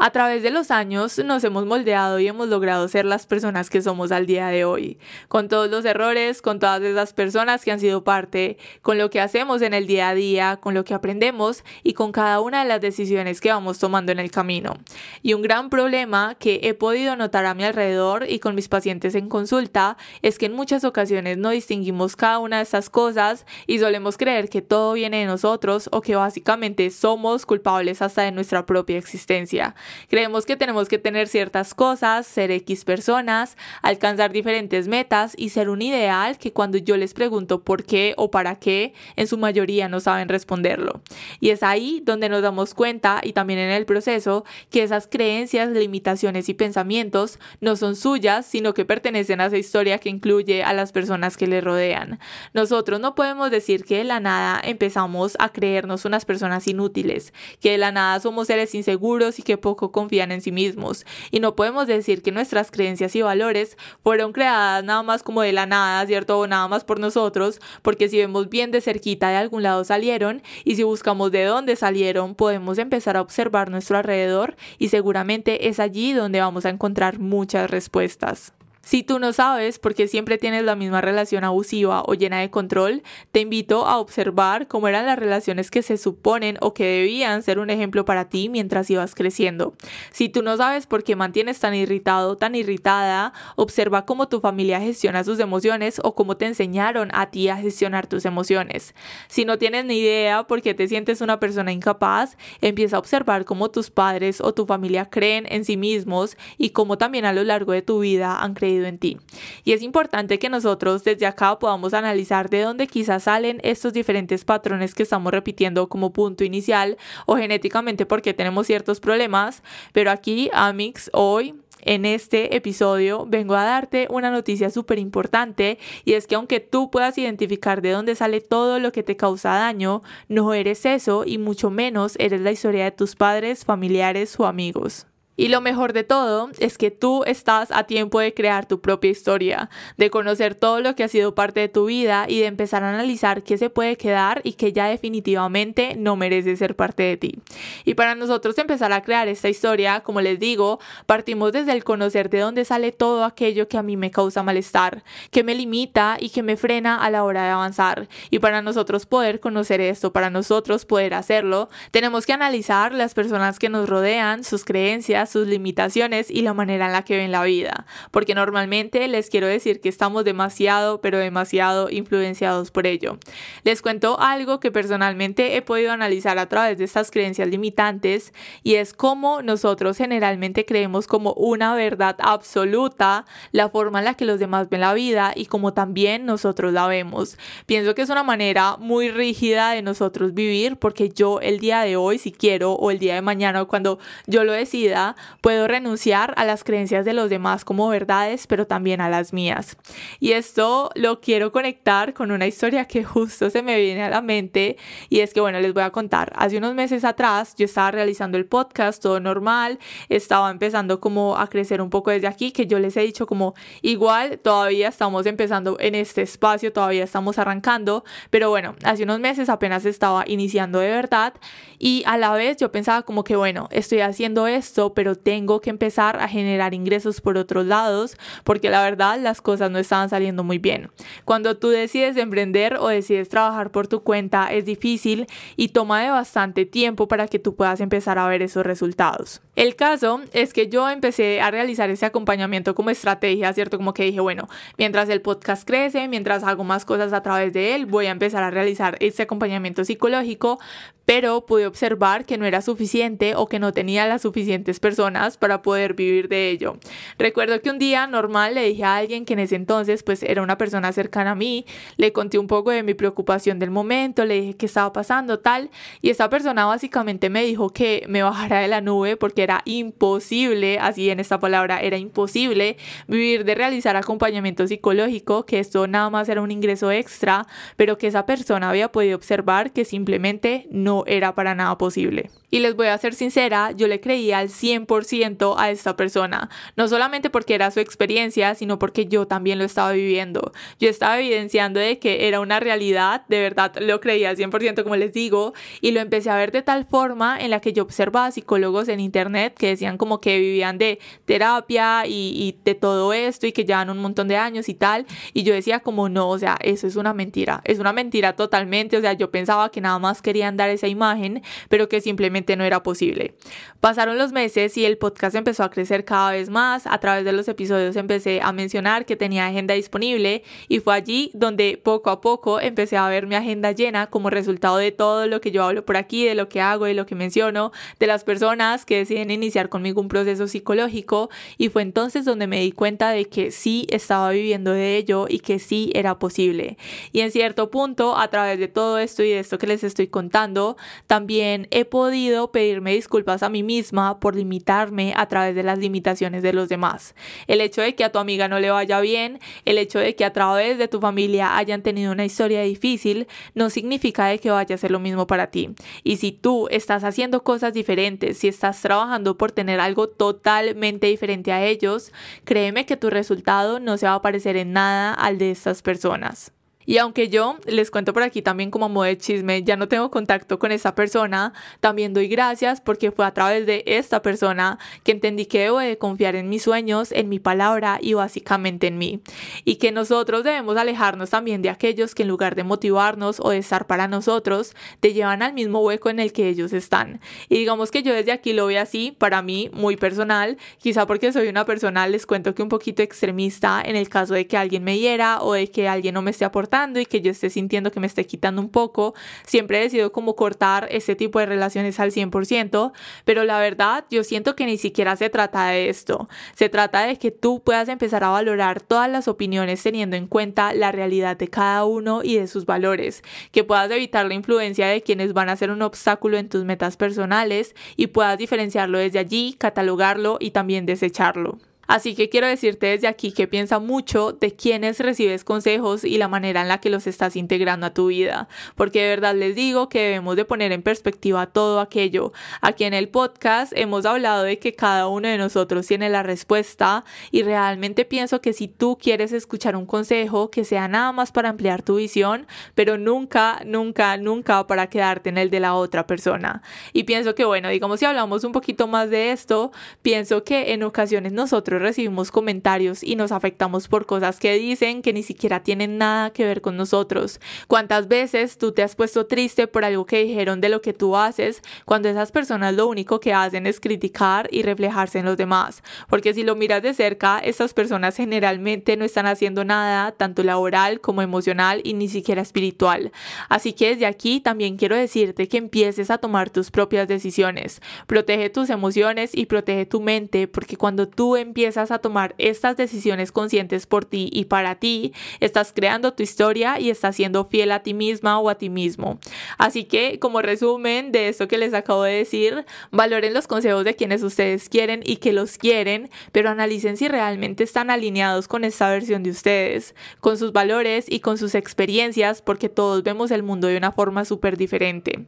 A 0.05 0.11
través 0.11 0.43
de 0.43 0.51
los 0.51 0.71
años 0.71 1.19
nos 1.25 1.43
hemos 1.45 1.65
moldeado 1.65 2.21
y 2.21 2.29
hemos 2.29 2.49
logrado 2.49 2.87
ser 2.89 3.07
las 3.07 3.25
personas 3.25 3.71
que 3.71 3.81
somos 3.81 4.13
al 4.13 4.27
día 4.27 4.49
de 4.49 4.67
hoy, 4.67 4.99
con 5.29 5.49
todos 5.49 5.71
los 5.71 5.83
errores, 5.87 6.43
con 6.43 6.59
todas 6.59 6.83
esas 6.83 7.15
personas 7.15 7.65
que 7.65 7.73
han 7.73 7.81
sido 7.81 8.05
parte, 8.05 8.59
con 8.83 8.99
lo 8.99 9.09
que 9.09 9.23
hacemos 9.23 9.63
en 9.63 9.73
el 9.73 9.87
día 9.87 10.11
a 10.11 10.15
día, 10.15 10.59
con 10.61 10.75
lo 10.75 10.85
que 10.85 10.93
aprendemos 10.93 11.65
y 11.83 11.95
con 11.95 12.13
cada 12.13 12.41
una 12.41 12.63
de 12.63 12.69
las 12.69 12.83
decisiones 12.83 13.41
que 13.41 13.49
vamos 13.49 13.79
tomando 13.79 14.13
en 14.13 14.19
el 14.19 14.31
camino. 14.31 14.75
Y 15.23 15.33
un 15.33 15.41
gran 15.41 15.71
problema 15.71 16.37
que 16.39 16.61
he 16.65 16.75
podido 16.75 17.17
notar 17.17 17.47
a 17.47 17.55
mi 17.55 17.65
alrededor 17.65 18.27
y 18.29 18.41
con 18.41 18.55
mis 18.55 18.69
pacientes 18.69 19.15
en 19.15 19.31
consulta 19.31 19.97
es 20.21 20.37
que 20.37 20.45
en 20.45 20.53
muchas 20.53 20.85
ocasiones 20.85 21.39
no 21.39 21.49
distinguimos 21.49 22.15
cada 22.15 22.41
una 22.41 22.59
de 22.59 22.65
estas 22.65 22.91
cosas 22.91 23.47
y 23.67 23.79
solemos 23.79 24.19
creer 24.19 24.51
que 24.51 24.61
todo 24.61 24.93
viene 24.93 25.21
de 25.21 25.25
nosotros 25.25 25.89
o 25.93 26.03
que 26.03 26.15
básicamente 26.15 26.91
somos 26.91 27.47
culpables 27.47 28.03
hasta 28.03 28.21
de 28.21 28.33
nuestra 28.33 28.67
propia 28.67 28.99
existencia. 28.99 29.75
Creemos 30.09 30.47
que 30.47 30.57
tenemos 30.57 30.89
que 30.89 30.99
tener 30.99 31.29
ciertas 31.29 31.75
cosas, 31.75 32.27
ser 32.27 32.51
X 32.51 32.85
personas, 32.85 33.57
alcanzar 33.83 34.33
diferentes 34.33 34.89
metas 34.89 35.35
y 35.37 35.51
ser 35.51 35.69
un 35.69 35.83
ideal 35.83 36.39
que 36.39 36.53
cuando 36.53 36.79
yo 36.79 36.97
les 36.97 37.15
pregunto 37.15 37.63
por 37.63 37.85
qué 37.85 38.15
o 38.17 38.31
para 38.31 38.57
qué, 38.57 38.95
en 39.17 39.27
su 39.27 39.39
mayoría 39.39 39.89
no 39.89 40.01
saben 40.01 40.29
responderlo. 40.29 41.01
Y 41.41 41.51
es 41.51 41.63
ahí 41.63 42.03
donde 42.05 42.29
nos 42.29 42.43
damos 42.43 42.75
cuenta 42.75 43.21
y 43.23 43.33
también 43.33 43.59
en 43.59 43.71
el 43.71 43.87
proceso 43.87 44.45
que 44.71 44.83
esas 44.83 45.07
creencias, 45.07 45.69
limitaciones 45.71 46.49
y 46.49 46.55
pensamientos 46.55 47.39
no 47.61 47.77
son 47.77 47.97
suyas, 47.97 48.47
sino 48.47 48.75
que 48.75 48.85
pertenecen 48.85 49.41
a 49.41 49.47
esa 49.47 49.59
historia 49.59 49.99
que 49.99 50.09
incluye 50.09 50.63
a 50.63 50.73
las 50.73 50.93
personas 50.93 51.37
que 51.37 51.47
le 51.47 51.61
rodean. 51.61 52.19
Nosotros 52.53 53.01
no 53.01 53.15
podemos 53.15 53.51
decir 53.51 53.85
que 53.85 53.99
de 53.99 54.05
la 54.05 54.21
nada 54.21 54.61
empezamos 54.63 55.37
a 55.39 55.51
creernos 55.51 56.05
unas 56.05 56.25
personas 56.25 56.67
inútiles, 56.69 57.33
que 57.61 57.73
de 57.73 57.79
la 57.79 57.93
nada 57.93 58.21
somos 58.21 58.47
seres 58.47 58.75
inseguros 58.75 59.39
y 59.39 59.43
que 59.43 59.59
poco 59.59 59.84
confían 59.93 60.33
en 60.33 60.41
sí 60.41 60.53
mismos. 60.53 61.05
Y 61.31 61.41
no 61.41 61.57
podemos 61.57 61.87
decir 61.87 62.23
que 62.23 62.33
nuestras 62.33 62.71
creencias 62.71 63.15
y 63.17 63.23
valores 63.23 63.77
fueron 64.03 64.33
creadas 64.33 64.85
nada 64.85 65.03
más 65.03 65.23
como 65.23 65.43
de 65.43 65.53
la 65.53 65.67
nada, 65.67 66.07
¿cierto? 66.07 66.39
O 66.39 66.47
nada 66.47 66.69
más 66.69 66.85
por 66.85 67.01
nosotros, 67.01 67.61
porque 67.83 68.09
si 68.09 68.19
vemos 68.19 68.49
bien 68.49 68.71
de 68.71 68.81
cerquita 68.81 69.29
de 69.29 69.37
algún 69.37 69.63
lado 69.63 69.85
salieron 69.85 70.43
y 70.65 70.77
si 70.77 70.83
buscamos 70.83 71.31
de 71.33 71.45
dónde 71.45 71.77
salieron, 71.77 72.35
podemos 72.35 72.79
empezar 72.79 73.17
a 73.17 73.21
observar 73.21 73.71
nuestro 73.71 73.99
alrededor 73.99 74.57
y 74.79 74.89
seguramente 74.89 75.69
es 75.69 75.81
allí 75.81 76.13
donde 76.13 76.41
vamos 76.41 76.65
a 76.65 76.71
encontrar 76.71 77.19
muchas 77.19 77.71
respuestas. 77.71 78.53
Si 78.85 79.03
tú 79.03 79.19
no 79.19 79.33
sabes 79.33 79.79
por 79.79 79.95
qué 79.95 80.09
siempre 80.09 80.37
tienes 80.37 80.63
la 80.63 80.77
misma 80.77 81.01
relación 81.01 81.43
abusiva 81.43 82.03
o 82.07 82.13
llena 82.13 82.41
de 82.41 82.51
control, 82.51 83.03
te 83.33 83.41
invito 83.41 83.87
a 83.87 83.99
observar 83.99 84.69
cómo 84.69 84.89
eran 84.89 85.07
las 85.07 85.19
relaciones 85.19 85.71
que 85.71 85.83
se 85.83 85.97
suponen 85.97 86.59
o 86.61 86.75
que 86.75 86.85
debían 86.85 87.43
ser 87.43 87.59
un 87.59 87.71
ejemplo 87.71 88.05
para 88.05 88.29
ti 88.29 88.51
mientras 88.51 88.91
ibas 88.91 89.15
creciendo. 89.15 89.73
Si 90.11 90.29
tú 90.29 90.43
no 90.43 90.59
sabes 90.59 90.87
por 90.87 91.03
qué 91.03 91.17
mantienes 91.17 91.61
tan 91.61 91.75
irritado, 91.75 92.37
tan 92.37 92.55
irritada, 92.55 93.33
observa 93.57 94.05
cómo 94.05 94.29
tu 94.29 94.41
familia 94.41 94.81
gestiona 94.81 95.25
sus 95.25 95.41
emociones 95.41 95.99
o 96.05 96.15
cómo 96.15 96.37
te 96.37 96.45
enseñaron 96.45 97.09
a 97.15 97.31
ti 97.31 97.49
a 97.49 97.57
gestionar 97.57 98.07
tus 98.07 98.27
emociones. 98.27 98.95
Si 99.29 99.47
no 99.47 99.57
tienes 99.57 99.87
ni 99.87 99.99
idea 99.99 100.47
por 100.47 100.61
qué 100.61 100.75
te 100.75 100.89
sientes 100.89 101.23
una 101.23 101.41
persona 101.41 101.73
incapaz, 101.73 102.37
empieza 102.61 102.97
a 102.97 102.99
observar 102.99 103.47
cómo 103.47 103.71
tus 103.71 103.91
padres 103.91 104.43
o 104.43 104.53
tu 104.53 104.67
familia 104.67 105.09
creen 105.09 105.47
en 105.49 105.65
sí 105.65 105.79
mismos 105.79 106.37
y 106.59 106.71
cómo 106.71 106.99
también 106.99 107.25
a 107.25 107.33
lo 107.33 107.45
largo 107.45 107.73
de 107.73 107.81
tu 107.81 108.01
vida 108.01 108.43
han 108.43 108.53
creído 108.53 108.74
en 108.83 108.99
ti. 108.99 109.19
Y 109.65 109.73
es 109.73 109.83
importante 109.83 110.39
que 110.39 110.49
nosotros 110.49 111.05
desde 111.05 111.27
acá 111.27 111.59
podamos 111.59 111.95
analizar 111.95 112.51
de 112.51 112.63
dónde 112.63 112.87
quizás 112.87 113.25
salen 113.25 113.61
estos 113.63 113.93
diferentes 113.93 114.45
patrones 114.45 114.95
que 114.95 115.05
estamos 115.05 115.33
repitiendo 115.33 115.89
como 115.89 116.13
punto 116.13 116.45
inicial 116.45 116.97
o 117.27 117.37
genéticamente 117.37 118.07
porque 118.07 118.35
tenemos 118.35 118.67
ciertos 118.67 119.01
problemas, 119.01 119.63
pero 119.93 120.11
aquí 120.11 120.51
Amix 120.53 121.11
hoy 121.13 121.55
en 121.85 122.05
este 122.07 122.57
episodio 122.57 123.27
vengo 123.29 123.55
a 123.55 123.65
darte 123.65 124.07
una 124.11 124.31
noticia 124.31 124.71
súper 124.71 124.99
importante 124.99 125.79
y 126.05 126.15
es 126.15 126.27
que 126.27 126.35
aunque 126.35 126.61
tú 126.61 126.91
puedas 126.91 127.17
identificar 127.19 127.83
de 127.83 127.91
dónde 127.91 128.15
sale 128.15 128.41
todo 128.41 128.79
lo 128.79 128.93
que 128.93 129.03
te 129.03 129.17
causa 129.17 129.51
daño, 129.51 130.03
no 130.29 130.55
eres 130.55 130.87
eso 130.87 131.25
y 131.27 131.39
mucho 131.39 131.71
menos 131.71 132.17
eres 132.19 132.41
la 132.41 132.53
historia 132.53 132.85
de 132.85 132.93
tus 132.93 133.17
padres, 133.17 133.65
familiares 133.65 134.39
o 134.39 134.47
amigos. 134.47 135.07
Y 135.37 135.49
lo 135.49 135.61
mejor 135.61 135.93
de 135.93 136.05
todo 136.05 136.51
es 136.59 136.79
que 136.79 136.91
tú 136.91 137.25
estás 137.25 137.71
a 137.73 137.85
tiempo 137.85 138.21
de 138.21 138.35
crear 138.35 138.67
tu 138.67 138.81
propia 138.81 139.11
historia, 139.11 139.69
de 139.97 140.11
conocer 140.11 140.55
todo 140.55 140.81
lo 140.81 140.95
que 140.95 141.05
ha 141.05 141.09
sido 141.09 141.35
parte 141.35 141.61
de 141.61 141.69
tu 141.69 141.87
vida 141.87 142.27
y 142.29 142.41
de 142.41 142.47
empezar 142.47 142.85
a 142.85 142.91
analizar 142.91 143.43
qué 143.43 143.59
se 143.59 143.71
puede 143.71 143.97
quedar 143.97 144.41
y 144.45 144.53
que 144.53 144.73
ya 144.73 144.87
definitivamente 144.87 145.97
no 145.97 146.17
merece 146.17 146.57
ser 146.57 146.77
parte 146.77 147.03
de 147.03 147.17
ti. 147.17 147.41
Y 147.85 147.95
para 147.95 148.15
nosotros 148.15 148.57
empezar 148.59 148.93
a 148.93 149.03
crear 149.03 149.27
esta 149.29 149.49
historia, 149.49 150.01
como 150.01 150.21
les 150.21 150.39
digo, 150.39 150.79
partimos 151.07 151.53
desde 151.53 151.73
el 151.73 151.83
conocer 151.83 152.31
de 152.31 152.41
dónde 152.41 152.65
sale 152.65 152.93
todo 152.93 153.25
aquello 153.25 153.69
que 153.69 153.79
a 153.79 153.83
mí 153.83 153.97
me 153.97 154.11
causa 154.11 154.43
malestar, 154.43 155.03
que 155.31 155.43
me 155.43 155.55
limita 155.55 156.17
y 156.21 156.31
que 156.31 156.43
me 156.43 156.57
frena 156.57 156.97
a 156.97 157.11
la 157.11 157.25
hora 157.25 157.45
de 157.45 157.51
avanzar. 157.51 158.09
Y 158.31 158.39
para 158.39 158.63
nosotros 158.63 159.07
poder 159.07 159.41
conocer 159.41 159.81
esto, 159.81 160.13
para 160.13 160.31
nosotros 160.31 160.85
poder 160.85 161.15
hacerlo, 161.15 161.69
tenemos 161.91 162.27
que 162.27 162.33
analizar 162.33 162.93
las 162.93 163.15
personas 163.15 163.59
que 163.59 163.69
nos 163.69 163.89
rodean, 163.89 164.45
sus 164.45 164.65
creencias, 164.65 165.24
sus 165.27 165.47
limitaciones 165.47 166.31
y 166.31 166.43
la 166.43 166.55
manera 166.55 166.87
en 166.87 166.93
la 166.93 167.05
que 167.05 167.17
ven 167.17 167.33
la 167.33 167.45
vida, 167.45 167.87
porque 168.11 168.35
normalmente 168.35 169.07
les 169.09 169.31
quiero 169.31 169.47
decir 169.47 169.81
que 169.81 169.89
estamos 169.89 170.25
demasiado, 170.25 171.01
pero 171.01 171.19
demasiado 171.19 171.91
influenciados 171.91 172.71
por 172.71 172.87
ello. 172.87 173.19
Les 173.63 173.83
cuento 173.83 174.19
algo 174.21 174.61
que 174.61 174.73
personalmente 174.73 175.57
he 175.57 175.63
podido 175.63 175.93
analizar 175.93 176.39
a 176.39 176.49
través 176.49 176.79
de 176.79 176.85
estas 176.85 177.11
creencias 177.11 177.49
limitantes 177.49 178.33
y 178.63 178.75
es 178.75 178.93
cómo 178.93 179.43
nosotros 179.43 179.97
generalmente 179.97 180.65
creemos 180.65 181.07
como 181.07 181.33
una 181.35 181.75
verdad 181.75 182.17
absoluta 182.21 183.25
la 183.53 183.69
forma 183.69 184.01
en 184.01 184.07
la 184.07 184.15
que 184.15 184.25
los 184.25 184.39
demás 184.39 184.69
ven 184.69 184.81
la 184.81 184.95
vida 184.95 185.33
y 185.35 185.47
como 185.47 185.75
también 185.75 186.27
nosotros 186.27 186.73
la 186.73 186.87
vemos. 186.87 187.39
Pienso 187.67 187.95
que 187.95 188.03
es 188.03 188.11
una 188.11 188.23
manera 188.23 188.77
muy 188.79 189.11
rígida 189.11 189.71
de 189.73 189.83
nosotros 189.83 190.35
vivir 190.35 190.77
porque 190.77 191.09
yo 191.09 191.41
el 191.41 191.59
día 191.59 191.83
de 191.83 191.97
hoy, 191.97 192.19
si 192.19 192.33
quiero, 192.33 192.73
o 192.73 192.91
el 192.91 192.99
día 192.99 193.15
de 193.15 193.23
mañana, 193.23 193.63
o 193.63 193.69
cuando 193.69 193.99
yo 194.27 194.45
lo 194.45 194.53
decida, 194.53 195.14
puedo 195.41 195.69
renunciar 195.69 196.35
a 196.37 196.45
las 196.45 196.65
creencias 196.65 197.05
de 197.05 197.13
los 197.13 197.31
demás 197.31 197.65
como 197.65 197.89
verdades, 197.89 198.47
pero 198.47 198.67
también 198.67 199.01
a 199.01 199.09
las 199.09 199.33
mías. 199.33 199.77
Y 200.21 200.33
esto 200.33 200.91
lo 200.95 201.21
quiero 201.21 201.53
conectar 201.53 202.15
con 202.15 202.31
una 202.31 202.47
historia 202.47 202.87
que 202.87 203.05
justo 203.05 203.51
se 203.51 203.63
me 203.63 203.79
viene 203.81 204.03
a 204.03 204.11
la 204.11 204.23
mente 204.23 204.77
y 205.09 205.21
es 205.21 205.35
que, 205.35 205.41
bueno, 205.41 205.61
les 205.61 205.75
voy 205.75 205.83
a 205.83 205.91
contar. 205.91 206.33
Hace 206.37 206.59
unos 206.59 206.75
meses 206.75 207.05
atrás 207.05 207.55
yo 207.57 207.65
estaba 207.65 207.91
realizando 207.91 208.39
el 208.39 208.47
podcast, 208.47 209.03
todo 209.03 209.21
normal, 209.21 209.79
estaba 210.09 210.51
empezando 210.51 211.01
como 211.01 211.37
a 211.37 211.49
crecer 211.49 211.81
un 211.81 211.91
poco 211.91 212.11
desde 212.11 212.27
aquí, 212.27 212.53
que 212.53 212.67
yo 212.67 212.79
les 212.79 212.97
he 212.97 213.01
dicho 213.01 213.27
como 213.27 213.55
igual 213.83 214.39
todavía 214.39 214.89
estamos 214.89 215.27
empezando 215.27 215.77
en 215.81 215.95
este 215.95 216.23
espacio, 216.23 216.73
todavía 216.73 217.05
estamos 217.05 217.39
arrancando, 217.39 218.05
pero 218.31 218.51
bueno, 218.51 218.75
hace 218.85 219.05
unos 219.05 219.21
meses 219.21 219.49
apenas 219.49 219.85
estaba 219.85 220.25
iniciando 220.27 220.79
de 220.79 220.89
verdad 220.89 221.35
y 221.79 222.03
a 222.07 222.17
la 222.17 222.33
vez 222.33 222.57
yo 222.57 222.73
pensaba 222.73 223.03
como 223.03 223.25
que 223.25 223.37
bueno, 223.37 223.69
estoy 223.71 224.01
haciendo 224.01 224.47
esto, 224.47 224.95
pero 224.95 225.04
tengo 225.13 225.61
que 225.61 225.69
empezar 225.69 226.21
a 226.21 226.29
generar 226.29 226.73
ingresos 226.73 227.21
por 227.21 227.37
otros 227.37 227.67
lados 227.67 228.17
porque 228.45 228.71
la 228.71 228.83
verdad 228.83 229.21
las 229.21 229.43
cosas 229.43 229.71
no 229.71 229.79
estaban 229.79 230.09
saliendo 230.09 230.43
muy 230.43 230.57
bien. 230.57 230.91
Cuando 231.27 231.59
tú 231.59 231.69
decides 231.69 232.17
emprender 232.17 232.79
o 232.81 232.89
decides 232.89 233.29
trabajar 233.29 233.71
por 233.71 233.89
tu 233.89 234.03
cuenta 234.03 234.53
es 234.53 234.65
difícil 234.65 235.27
y 235.57 235.69
toma 235.69 236.03
de 236.03 236.11
bastante 236.11 236.65
tiempo 236.65 237.09
para 237.09 237.29
que 237.29 237.39
tú 237.39 237.55
puedas 237.55 237.81
empezar 237.81 238.19
a 238.19 238.27
ver 238.27 238.41
esos 238.41 238.65
resultados. 238.65 239.43
El 239.57 239.77
caso 239.77 240.21
es 240.33 240.53
que 240.53 240.69
yo 240.69 240.91
empecé 240.91 241.41
a 241.41 241.51
realizar 241.51 241.89
ese 241.91 242.07
acompañamiento 242.07 242.75
como 242.75 242.91
estrategia, 242.91 243.53
¿cierto? 243.53 243.77
Como 243.77 243.95
que 243.95 244.05
dije, 244.05 244.21
bueno, 244.21 244.49
mientras 244.79 245.09
el 245.09 245.21
podcast 245.21 245.67
crece, 245.67 246.09
mientras 246.09 246.43
hago 246.43 246.65
más 246.65 246.85
cosas 246.85 247.13
a 247.13 247.23
través 247.23 247.53
de 247.53 247.75
él, 247.75 247.87
voy 247.87 248.07
a 248.07 248.11
empezar 248.11 248.43
a 248.43 248.51
realizar 248.51 248.97
este 249.01 249.23
acompañamiento 249.23 249.85
psicológico, 249.85 250.59
pero 251.05 251.45
pude 251.47 251.67
observar 251.67 252.25
que 252.25 252.39
no 252.39 252.47
era 252.47 252.63
suficiente 252.63 253.35
o 253.37 253.47
que 253.47 253.59
no 253.59 253.73
tenía 253.73 254.07
las 254.07 254.23
suficientes 254.23 254.81
personas 254.81 255.37
para 255.37 255.63
poder 255.63 255.95
vivir 255.95 256.29
de 256.29 256.51
ello. 256.51 256.79
Recuerdo 257.19 257.61
que 257.61 257.71
un 257.71 257.79
día 257.79 258.07
normal 258.07 258.55
le 258.55 258.65
dije 258.65 258.85
a 258.85 258.97
alguien 258.97 259.25
que 259.25 259.35
en 259.35 259.41
ese 259.41 259.57
entonces 259.57 260.03
pues 260.03 260.23
era 260.23 260.43
una 260.43 260.59
persona 260.59 260.93
cercana 260.93 261.33
a 261.33 261.35
mí, 261.35 261.67
le 261.97 262.13
conté 262.13 262.39
un 262.39 262.47
poco 262.47 262.71
de 262.71 262.83
mi 262.83 262.95
preocupación 262.95 263.59
del 263.59 263.71
momento, 263.71 264.25
le 264.25 264.41
dije 264.41 264.55
qué 264.55 264.67
estaba 264.67 264.93
pasando 264.93 265.39
tal 265.39 265.71
y 266.01 266.11
esa 266.11 266.31
persona 266.31 266.65
básicamente 266.67 267.29
me 267.31 267.45
dijo 267.45 267.71
que 267.71 268.05
me 268.09 268.23
bajara 268.23 268.61
de 268.61 268.69
la 268.69 268.81
nube 268.81 269.17
porque 269.17 269.44
era 269.45 269.63
imposible, 269.65 270.79
así 270.81 271.11
en 271.11 271.21
esta 271.21 271.39
palabra, 271.39 271.81
era 271.81 271.97
imposible 271.97 272.77
vivir 273.07 273.45
de 273.45 273.55
realizar 273.55 273.97
acompañamiento 273.97 274.67
psicológico, 274.67 275.47
que 275.47 275.61
esto 275.61 275.87
nada 275.87 276.11
más 276.11 276.29
era 276.29 276.41
un 276.43 276.51
ingreso 276.51 276.91
extra, 276.91 277.47
pero 277.77 277.99
que 277.99 278.09
esa 278.09 278.27
persona 278.27 278.71
había 278.71 278.91
podido 278.91 279.17
observar 279.17 279.73
que 279.73 279.85
simplemente 279.85 280.67
no 280.71 281.05
era 281.07 281.35
para 281.35 281.55
nada 281.55 281.79
posible. 281.79 282.31
Y 282.51 282.61
les 282.61 282.77
voy 282.77 282.87
a 282.87 282.99
ser 282.99 283.15
sincera, 283.15 283.73
yo 283.73 283.89
le 283.89 284.01
creía 284.01 284.39
al 284.39 284.49
100% 284.49 285.57
a 285.59 285.71
esta 285.71 285.97
persona, 285.97 286.51
no 286.77 286.87
solamente 286.87 287.29
porque 287.29 287.55
era 287.55 287.71
su 287.71 287.81
experiencia, 287.81 288.55
sino 288.55 288.79
porque 288.79 289.07
yo 289.07 289.27
también 289.27 289.59
lo 289.59 289.65
estaba 289.65 289.91
viviendo. 289.93 290.53
Yo 290.79 290.89
estaba 290.89 291.19
evidenciando 291.19 291.81
de 291.81 291.99
que 291.99 292.29
era 292.29 292.41
una 292.41 292.61
realidad, 292.61 293.27
de 293.29 293.41
verdad 293.41 293.73
lo 293.81 294.01
creía 294.01 294.31
al 294.31 294.37
100% 294.37 294.85
como 294.85 294.95
les 294.95 295.13
digo, 295.13 295.53
y 295.81 295.91
lo 295.91 296.01
empecé 296.01 296.31
a 296.31 296.37
ver 296.37 296.53
de 296.53 296.63
tal 296.63 296.85
forma 296.85 297.37
en 297.41 297.51
la 297.51 297.61
que 297.61 297.73
yo 297.73 297.83
observaba 297.83 298.31
psicólogos 298.31 298.89
en 298.89 299.01
internet 299.01 299.34
que 299.55 299.69
decían 299.69 299.99
como 299.99 300.21
que 300.21 300.39
vivían 300.39 300.79
de 300.79 300.99
terapia 301.25 302.07
y, 302.07 302.33
y 302.35 302.59
de 302.65 302.75
todo 302.75 303.13
esto 303.13 303.47
y 303.47 303.53
que 303.53 303.65
llevan 303.65 303.91
un 303.91 303.99
montón 303.99 304.29
de 304.29 304.37
años 304.37 304.69
y 304.69 304.75
tal, 304.75 305.07
y 305.33 305.43
yo 305.43 305.55
decía 305.55 305.81
como 305.81 306.09
no, 306.09 306.29
o 306.29 306.39
sea, 306.39 306.57
eso 306.61 306.87
es 306.87 306.97
una 306.97 307.15
mentira, 307.15 307.61
es 307.65 307.79
una 307.79 307.93
mentira 307.93 308.35
totalmente, 308.35 308.97
o 308.97 309.01
sea, 309.01 309.13
yo 309.13 309.31
pensaba 309.31 309.71
que 309.71 309.81
nada 309.81 309.99
más 309.99 310.23
querían 310.23 310.57
dar 310.57 310.71
esa 310.71 310.89
imagen, 310.89 311.43
pero 311.69 311.89
que 311.89 312.01
simplemente 312.01 312.57
no 312.57 312.65
era 312.65 312.83
posible. 312.83 313.35
Pasaron 313.81 314.17
los 314.17 314.33
meses 314.33 314.77
y 314.77 314.85
el 314.85 314.97
podcast 314.97 315.37
empezó 315.37 315.63
a 315.63 315.71
crecer 315.71 316.05
cada 316.05 316.33
vez 316.33 316.49
más. 316.49 316.87
A 316.87 316.99
través 316.99 317.25
de 317.25 317.33
los 317.33 317.49
episodios 317.49 317.97
empecé 317.97 318.41
a 318.43 318.53
mencionar 318.53 319.05
que 319.05 319.17
tenía 319.17 319.47
agenda 319.47 319.75
disponible 319.75 320.43
y 320.69 320.81
fue 320.81 320.95
allí 320.95 321.31
donde 321.35 321.81
poco 321.83 322.11
a 322.11 322.21
poco 322.21 322.61
empecé 322.61 322.97
a 322.97 323.09
ver 323.09 323.27
mi 323.27 323.35
agenda 323.35 323.73
llena 323.73 324.07
como 324.07 324.31
resultado 324.31 324.79
de 324.79 324.93
todo 324.93 325.27
lo 325.27 325.41
que 325.41 325.51
yo 325.51 325.65
hablo 325.65 325.85
por 325.85 325.97
aquí, 325.97 326.25
de 326.25 326.35
lo 326.35 326.49
que 326.49 326.61
hago, 326.61 326.87
de 326.87 326.95
lo 326.95 327.05
que 327.05 327.15
menciono, 327.15 327.73
de 327.99 328.07
las 328.07 328.25
personas 328.25 328.87
que 328.87 328.97
deciden 328.97 329.24
iniciar 329.31 329.69
conmigo 329.69 330.01
un 330.01 330.09
proceso 330.09 330.47
psicológico 330.47 331.31
y 331.59 331.69
fue 331.69 331.83
entonces 331.83 332.25
donde 332.25 332.47
me 332.47 332.61
di 332.61 332.73
cuenta 332.73 333.11
de 333.11 333.27
que 333.27 333.51
sí 333.51 333.87
estaba 333.91 334.31
viviendo 334.31 334.73
de 334.73 334.97
ello 334.97 335.27
y 335.29 335.41
que 335.41 335.59
sí 335.59 335.91
era 335.95 336.19
posible. 336.19 336.77
Y 337.13 337.21
en 337.21 337.31
cierto 337.31 337.71
punto, 337.71 338.17
a 338.17 338.29
través 338.29 338.59
de 338.59 338.69
todo 338.69 338.99
esto 338.99 339.23
y 339.23 339.31
de 339.31 339.39
esto 339.41 339.59
que 339.59 339.67
les 339.67 339.85
estoy 339.85 340.09
contando, 340.09 340.77
también 341.07 341.69
he 341.71 341.85
podido 341.85 342.51
pedirme 342.53 342.95
disculpas 342.95 343.43
a 343.43 343.49
mí 343.49 343.63
misma 343.63 344.21
por 344.21 344.37
limitarme 344.37 345.15
a 345.17 345.27
través 345.27 345.55
de 345.55 345.63
las 345.63 345.79
limitaciones 345.79 346.43
de 346.43 346.53
los 346.53 346.69
demás. 346.69 347.15
El 347.47 347.61
hecho 347.61 347.83
de 347.83 347.95
que 347.95 348.05
a 348.05 348.13
tu 348.13 348.19
amiga 348.19 348.49
no 348.49 348.59
le 348.59 348.71
vaya 348.71 349.01
bien, 349.01 349.41
el 349.65 349.79
hecho 349.79 349.99
de 349.99 350.15
que 350.15 350.25
a 350.25 350.33
través 350.33 350.79
de 350.79 350.89
tu 350.89 351.01
familia 351.01 351.57
hayan 351.57 351.83
tenido 351.83 352.13
una 352.13 352.25
historia 352.25 352.63
difícil, 352.63 353.27
no 353.55 353.71
significa 353.71 354.27
de 354.27 354.39
que 354.39 354.51
vaya 354.51 354.75
a 354.75 354.79
ser 354.79 354.91
lo 354.91 355.01
mismo 355.01 355.27
para 355.27 355.51
ti. 355.51 355.71
Y 356.03 356.17
si 356.17 356.33
tú 356.33 356.69
estás 356.71 357.05
haciendo 357.05 357.43
cosas 357.43 357.73
diferentes, 357.73 358.39
si 358.39 358.49
estás 358.49 358.81
trabajando 358.81 359.14
por 359.37 359.53
tener 359.53 359.81
algo 359.81 360.09
totalmente 360.09 361.07
diferente 361.07 361.53
a 361.53 361.65
ellos, 361.65 362.13
créeme 362.45 362.87
que 362.87 362.97
tu 362.97 363.11
resultado 363.11 363.81
no 363.81 363.97
se 363.97 364.07
va 364.07 364.15
a 364.15 364.23
parecer 364.23 364.57
en 364.57 364.73
nada 364.73 365.15
al 365.15 365.39
de 365.39 365.51
estas 365.51 365.83
personas. 365.83 366.53
Y 366.87 366.99
aunque 366.99 367.29
yo 367.29 367.57
les 367.67 367.91
cuento 367.91 368.13
por 368.13 368.23
aquí 368.23 368.43
también 368.43 368.71
como 368.71 368.89
modo 368.89 369.05
de 369.05 369.17
chisme, 369.17 369.63
ya 369.63 369.77
no 369.77 369.89
tengo 369.89 370.11
contacto 370.11 370.59
con 370.59 370.73
esa 370.73 370.95
persona, 370.95 371.53
también 371.81 372.13
doy 372.13 372.29
gracias 372.29 372.81
porque 372.81 373.11
fue 373.11 373.25
a 373.25 373.33
través 373.33 373.67
de 373.67 373.83
esta 373.87 374.23
persona 374.23 374.79
que 375.03 375.13
entendí 375.13 375.47
que 375.47 375.61
debo 375.61 375.79
de 375.79 375.99
confiar 375.99 376.37
en 376.37 376.49
mis 376.49 376.63
sueños, 376.63 377.13
en 377.13 377.29
mi 377.29 377.39
palabra 377.39 377.99
y 378.01 378.15
básicamente 378.15 378.87
en 378.87 378.99
mí. 378.99 379.21
Y 379.65 379.77
que 379.77 379.93
nosotros 379.93 380.45
debemos 380.45 380.77
alejarnos 380.77 381.31
también 381.31 381.63
de 381.63 381.71
aquellos 381.71 382.15
que 382.15 382.23
en 382.23 382.29
lugar 382.29 382.55
de 382.55 382.65
motivarnos 382.65 383.41
o 383.41 383.51
de 383.51 383.59
estar 383.59 383.87
para 383.87 384.09
nosotros, 384.09 384.75
te 385.01 385.13
llevan 385.13 385.43
al 385.43 385.55
mismo 385.55 385.81
hueco 385.81 386.11
en 386.11 386.21
el 386.21 386.33
que 386.33 386.49
ellos 386.49 386.73
están. 386.73 387.21
Y 387.49 387.59
digamos 387.59 387.91
que 387.91 388.03
yo 388.03 388.13
desde 388.13 388.33
aquí 388.33 388.53
lo 388.53 388.67
veo 388.67 388.81
así, 388.81 389.15
para 389.17 389.43
mí 389.43 389.71
muy 389.73 389.97
personal, 389.97 390.59
quizá 390.79 391.07
porque 391.07 391.33
soy 391.33 391.49
una 391.49 391.65
persona, 391.65 392.07
les 392.09 392.27
cuento 392.27 392.55
que 392.55 392.63
un 392.63 392.69
poquito 392.69 393.03
extremista 393.03 393.83
en 393.85 393.97
el 393.97 394.09
caso 394.09 394.35
de 394.35 394.47
que 394.47 394.57
alguien 394.57 394.85
me 394.85 394.99
hiera 394.99 395.41
o 395.43 395.55
de 395.55 395.71
que 395.71 395.89
alguien 395.89 396.15
no 396.15 396.23
me 396.23 396.31
esté 396.31 396.45
aportando 396.45 396.74
y 396.75 397.07
que 397.07 397.21
yo 397.21 397.31
esté 397.31 397.51
sintiendo 397.51 397.93
que 397.93 398.01
me 398.01 398.09
esté 398.09 398.27
quitando 398.27 398.61
un 398.61 398.69
poco, 398.69 399.15
siempre 399.47 399.79
he 399.79 399.83
decidido 399.83 400.11
como 400.11 400.35
cortar 400.35 400.89
ese 400.91 401.15
tipo 401.15 401.39
de 401.39 401.47
relaciones 401.47 402.01
al 402.01 402.11
100%, 402.11 402.93
pero 403.25 403.45
la 403.45 403.61
verdad 403.61 404.05
yo 404.11 404.25
siento 404.25 404.57
que 404.57 404.67
ni 404.67 404.77
siquiera 404.77 405.15
se 405.15 405.31
trata 405.31 405.69
de 405.69 405.89
esto, 405.89 406.29
se 406.57 406.69
trata 406.69 407.07
de 407.07 407.17
que 407.17 407.31
tú 407.31 407.63
puedas 407.63 407.89
empezar 407.89 408.25
a 408.25 408.31
valorar 408.31 408.81
todas 408.81 409.09
las 409.09 409.29
opiniones 409.29 409.85
teniendo 409.85 410.17
en 410.17 410.27
cuenta 410.27 410.75
la 410.75 410.91
realidad 410.91 411.37
de 411.37 411.47
cada 411.47 411.85
uno 411.85 412.23
y 412.25 412.39
de 412.39 412.49
sus 412.49 412.67
valores, 412.67 413.23
que 413.53 413.63
puedas 413.63 413.89
evitar 413.93 414.27
la 414.27 414.35
influencia 414.35 414.89
de 414.89 415.03
quienes 415.03 415.33
van 415.33 415.51
a 415.51 415.57
ser 415.57 415.71
un 415.71 415.83
obstáculo 415.83 416.39
en 416.39 416.49
tus 416.49 416.65
metas 416.65 416.97
personales 416.97 417.77
y 417.97 418.09
puedas 418.09 418.37
diferenciarlo 418.37 418.99
desde 418.99 419.21
allí, 419.21 419.55
catalogarlo 419.57 420.39
y 420.41 420.51
también 420.51 420.87
desecharlo. 420.87 421.59
Así 421.87 422.15
que 422.15 422.29
quiero 422.29 422.47
decirte 422.47 422.87
desde 422.87 423.07
aquí 423.07 423.33
que 423.33 423.47
piensa 423.47 423.79
mucho 423.79 424.33
de 424.33 424.55
quiénes 424.55 425.01
recibes 425.01 425.45
consejos 425.45 426.05
y 426.05 426.19
la 426.19 426.29
manera 426.29 426.63
en 426.63 426.69
la 426.69 426.81
que 426.81 426.91
los 426.91 427.07
estás 427.07 427.37
integrando 427.37 427.87
a 427.87 427.95
tu 427.95 428.09
vida, 428.09 428.49
porque 428.75 429.03
de 429.03 429.09
verdad 429.09 429.35
les 429.35 429.55
digo 429.55 429.89
que 429.89 430.01
debemos 430.01 430.37
de 430.37 430.45
poner 430.45 430.73
en 430.73 430.83
perspectiva 430.83 431.47
todo 431.47 431.81
aquello. 431.81 432.33
Aquí 432.61 432.85
en 432.85 432.95
el 432.95 433.09
podcast 433.09 433.73
hemos 433.77 434.07
hablado 434.07 434.45
de 434.45 434.59
que 434.59 434.75
cada 434.75 435.09
uno 435.09 435.29
de 435.29 435.39
nosotros 435.39 435.87
tiene 435.87 436.09
la 436.09 436.23
respuesta 436.23 437.05
y 437.31 437.43
realmente 437.43 438.05
pienso 438.05 438.41
que 438.41 438.53
si 438.53 438.69
tú 438.69 438.99
quieres 439.01 439.33
escuchar 439.33 439.77
un 439.77 439.87
consejo 439.87 440.51
que 440.51 440.65
sea 440.65 440.89
nada 440.89 441.13
más 441.13 441.33
para 441.33 441.49
ampliar 441.49 441.83
tu 441.83 441.97
visión, 441.97 442.47
pero 442.75 442.99
nunca, 442.99 443.61
nunca, 443.65 444.17
nunca 444.17 444.67
para 444.67 444.89
quedarte 444.89 445.29
en 445.29 445.39
el 445.39 445.51
de 445.51 445.61
la 445.61 445.75
otra 445.75 446.07
persona. 446.07 446.63
Y 446.93 447.05
pienso 447.05 447.35
que 447.35 447.45
bueno, 447.45 447.69
digamos 447.69 448.01
si 448.01 448.07
hablamos 448.07 448.45
un 448.45 448.53
poquito 448.53 448.87
más 448.87 449.11
de 449.11 449.33
esto, 449.33 449.73
pienso 450.03 450.45
que 450.45 450.73
en 450.73 450.83
ocasiones 450.83 451.33
nosotros 451.33 451.74
nosotros 451.75 451.89
recibimos 451.89 452.31
comentarios 452.31 453.03
y 453.03 453.17
nos 453.17 453.33
afectamos 453.33 453.89
por 453.89 454.07
cosas 454.07 454.39
que 454.39 454.55
dicen 454.55 455.03
que 455.03 455.13
ni 455.13 455.25
siquiera 455.25 455.63
tienen 455.65 455.99
nada 455.99 456.31
que 456.31 456.45
ver 456.45 456.61
con 456.61 456.77
nosotros. 456.77 457.41
¿Cuántas 457.67 458.07
veces 458.07 458.59
tú 458.59 458.73
te 458.73 458.83
has 458.83 458.95
puesto 458.95 459.27
triste 459.27 459.67
por 459.67 459.85
algo 459.85 460.07
que 460.07 460.23
dijeron 460.23 460.61
de 460.61 460.69
lo 460.69 460.81
que 460.81 460.93
tú 460.93 461.17
haces 461.17 461.63
cuando 461.85 462.09
esas 462.09 462.31
personas 462.31 462.75
lo 462.75 462.87
único 462.87 463.19
que 463.19 463.35
hacen 463.35 463.67
es 463.67 463.81
criticar 463.81 464.49
y 464.53 464.63
reflejarse 464.63 465.19
en 465.19 465.25
los 465.25 465.37
demás? 465.37 465.83
Porque 466.09 466.33
si 466.33 466.45
lo 466.45 466.55
miras 466.55 466.83
de 466.83 466.95
cerca, 466.95 467.41
estas 467.41 467.75
personas 467.75 468.17
generalmente 468.17 468.97
no 468.97 469.05
están 469.05 469.27
haciendo 469.27 469.65
nada, 469.65 470.13
tanto 470.13 470.45
laboral 470.45 471.01
como 471.01 471.23
emocional 471.23 471.81
y 471.83 471.95
ni 471.95 472.09
siquiera 472.09 472.43
espiritual. 472.43 473.11
Así 473.49 473.73
que 473.73 473.89
desde 473.89 474.07
aquí 474.07 474.41
también 474.41 474.77
quiero 474.77 474.95
decirte 474.95 475.49
que 475.49 475.59
empieces 475.59 476.11
a 476.11 476.19
tomar 476.19 476.51
tus 476.51 476.71
propias 476.71 477.09
decisiones. 477.09 477.83
Protege 478.07 478.49
tus 478.51 478.71
emociones 478.71 479.33
y 479.35 479.47
protege 479.47 479.87
tu 479.87 480.01
mente 480.01 480.47
porque 480.47 480.77
cuando 480.77 481.09
tú 481.09 481.35
empiezas 481.35 481.64
a 481.67 481.99
tomar 481.99 482.35
estas 482.39 482.77
decisiones 482.77 483.33
conscientes 483.33 483.87
por 483.87 484.05
ti 484.05 484.29
y 484.33 484.45
para 484.45 484.75
ti, 484.77 485.13
estás 485.41 485.73
creando 485.75 486.13
tu 486.13 486.23
historia 486.23 486.79
y 486.79 486.91
estás 486.91 487.17
siendo 487.17 487.47
fiel 487.47 487.73
a 487.73 487.83
ti 487.83 487.95
misma 487.95 488.39
o 488.39 488.49
a 488.49 488.57
ti 488.57 488.69
mismo. 488.69 489.19
Así 489.59 489.85
que 489.85 490.19
como 490.19 490.43
resumen 490.43 491.11
de 491.11 491.29
esto 491.29 491.49
que 491.49 491.59
les 491.59 491.75
acabo 491.75 492.03
de 492.03 492.15
decir, 492.15 492.65
valoren 492.91 493.35
los 493.35 493.47
consejos 493.47 493.85
de 493.85 493.97
quienes 493.97 494.23
ustedes 494.23 494.69
quieren 494.69 495.03
y 495.05 495.17
que 495.17 495.33
los 495.33 495.59
quieren, 495.59 496.11
pero 496.33 496.51
analicen 496.51 496.97
si 496.97 497.09
realmente 497.09 497.65
están 497.65 497.91
alineados 497.91 498.47
con 498.47 498.65
esta 498.65 498.91
versión 498.91 499.23
de 499.23 499.31
ustedes, 499.31 499.95
con 500.21 500.37
sus 500.37 500.53
valores 500.53 501.07
y 501.09 501.21
con 501.21 501.39
sus 501.39 501.55
experiencias, 501.55 502.43
porque 502.43 502.69
todos 502.69 503.03
vemos 503.03 503.31
el 503.31 503.43
mundo 503.43 503.69
de 503.69 503.77
una 503.77 503.93
forma 503.93 504.25
súper 504.25 504.57
diferente. 504.57 505.25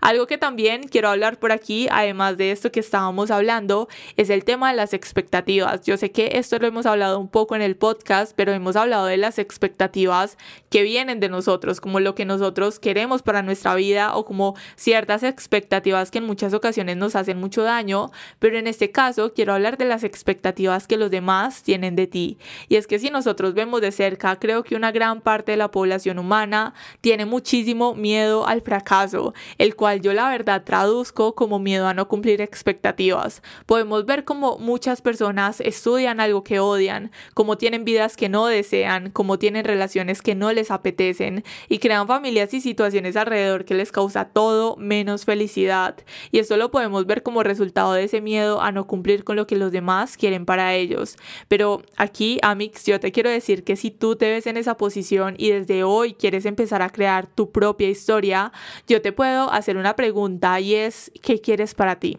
Algo 0.00 0.26
que 0.26 0.38
también 0.38 0.86
quiero 0.88 1.08
hablar 1.08 1.38
por 1.38 1.52
aquí, 1.52 1.88
además 1.90 2.36
de 2.38 2.52
esto 2.52 2.70
que 2.70 2.80
estábamos 2.80 3.30
hablando, 3.30 3.88
es 4.16 4.30
el 4.30 4.44
tema 4.44 4.70
de 4.70 4.76
las 4.76 4.94
expectativas. 4.94 5.79
Yo 5.84 5.96
sé 5.96 6.10
que 6.10 6.30
esto 6.34 6.58
lo 6.58 6.66
hemos 6.66 6.86
hablado 6.86 7.18
un 7.18 7.28
poco 7.28 7.56
en 7.56 7.62
el 7.62 7.76
podcast, 7.76 8.32
pero 8.34 8.52
hemos 8.52 8.76
hablado 8.76 9.06
de 9.06 9.16
las 9.16 9.38
expectativas 9.38 10.36
que 10.68 10.82
vienen 10.82 11.20
de 11.20 11.28
nosotros, 11.28 11.80
como 11.80 12.00
lo 12.00 12.14
que 12.14 12.24
nosotros 12.24 12.78
queremos 12.78 13.22
para 13.22 13.42
nuestra 13.42 13.74
vida 13.74 14.16
o 14.16 14.24
como 14.24 14.56
ciertas 14.76 15.22
expectativas 15.22 16.10
que 16.10 16.18
en 16.18 16.26
muchas 16.26 16.54
ocasiones 16.54 16.96
nos 16.96 17.16
hacen 17.16 17.38
mucho 17.38 17.62
daño, 17.62 18.10
pero 18.38 18.58
en 18.58 18.66
este 18.66 18.90
caso 18.90 19.32
quiero 19.32 19.54
hablar 19.54 19.78
de 19.78 19.84
las 19.84 20.04
expectativas 20.04 20.86
que 20.86 20.96
los 20.96 21.10
demás 21.10 21.62
tienen 21.62 21.96
de 21.96 22.06
ti. 22.06 22.38
Y 22.68 22.76
es 22.76 22.86
que 22.86 22.98
si 22.98 23.10
nosotros 23.10 23.54
vemos 23.54 23.80
de 23.80 23.92
cerca, 23.92 24.36
creo 24.38 24.62
que 24.62 24.76
una 24.76 24.92
gran 24.92 25.20
parte 25.20 25.52
de 25.52 25.56
la 25.56 25.70
población 25.70 26.18
humana 26.18 26.74
tiene 27.00 27.26
muchísimo 27.26 27.94
miedo 27.94 28.46
al 28.46 28.62
fracaso, 28.62 29.34
el 29.58 29.76
cual 29.76 30.00
yo 30.00 30.12
la 30.12 30.28
verdad 30.28 30.64
traduzco 30.64 31.34
como 31.34 31.58
miedo 31.58 31.86
a 31.86 31.94
no 31.94 32.08
cumplir 32.08 32.40
expectativas. 32.40 33.42
Podemos 33.66 34.04
ver 34.06 34.24
como 34.24 34.58
muchas 34.58 35.02
personas 35.02 35.60
estudian 35.70 36.20
algo 36.20 36.44
que 36.44 36.60
odian, 36.60 37.10
como 37.34 37.58
tienen 37.58 37.84
vidas 37.84 38.16
que 38.16 38.28
no 38.28 38.46
desean, 38.46 39.10
como 39.10 39.38
tienen 39.38 39.64
relaciones 39.64 40.22
que 40.22 40.34
no 40.34 40.52
les 40.52 40.70
apetecen 40.70 41.44
y 41.68 41.78
crean 41.78 42.06
familias 42.06 42.52
y 42.54 42.60
situaciones 42.60 43.16
alrededor 43.16 43.64
que 43.64 43.74
les 43.74 43.90
causa 43.90 44.26
todo 44.26 44.76
menos 44.76 45.24
felicidad. 45.24 45.96
Y 46.30 46.38
esto 46.38 46.56
lo 46.56 46.70
podemos 46.70 47.06
ver 47.06 47.22
como 47.22 47.42
resultado 47.42 47.92
de 47.94 48.04
ese 48.04 48.20
miedo 48.20 48.60
a 48.60 48.72
no 48.72 48.86
cumplir 48.86 49.24
con 49.24 49.36
lo 49.36 49.46
que 49.46 49.56
los 49.56 49.72
demás 49.72 50.16
quieren 50.16 50.46
para 50.46 50.74
ellos. 50.74 51.16
Pero 51.48 51.82
aquí, 51.96 52.38
Amix, 52.42 52.84
yo 52.84 53.00
te 53.00 53.12
quiero 53.12 53.30
decir 53.30 53.64
que 53.64 53.76
si 53.76 53.90
tú 53.90 54.16
te 54.16 54.30
ves 54.30 54.46
en 54.46 54.56
esa 54.56 54.76
posición 54.76 55.34
y 55.38 55.50
desde 55.50 55.84
hoy 55.84 56.14
quieres 56.14 56.46
empezar 56.46 56.82
a 56.82 56.90
crear 56.90 57.26
tu 57.26 57.50
propia 57.50 57.88
historia, 57.88 58.52
yo 58.86 59.00
te 59.02 59.12
puedo 59.12 59.50
hacer 59.50 59.76
una 59.76 59.96
pregunta 59.96 60.60
y 60.60 60.74
es, 60.74 61.10
¿qué 61.22 61.40
quieres 61.40 61.74
para 61.74 61.98
ti? 61.98 62.18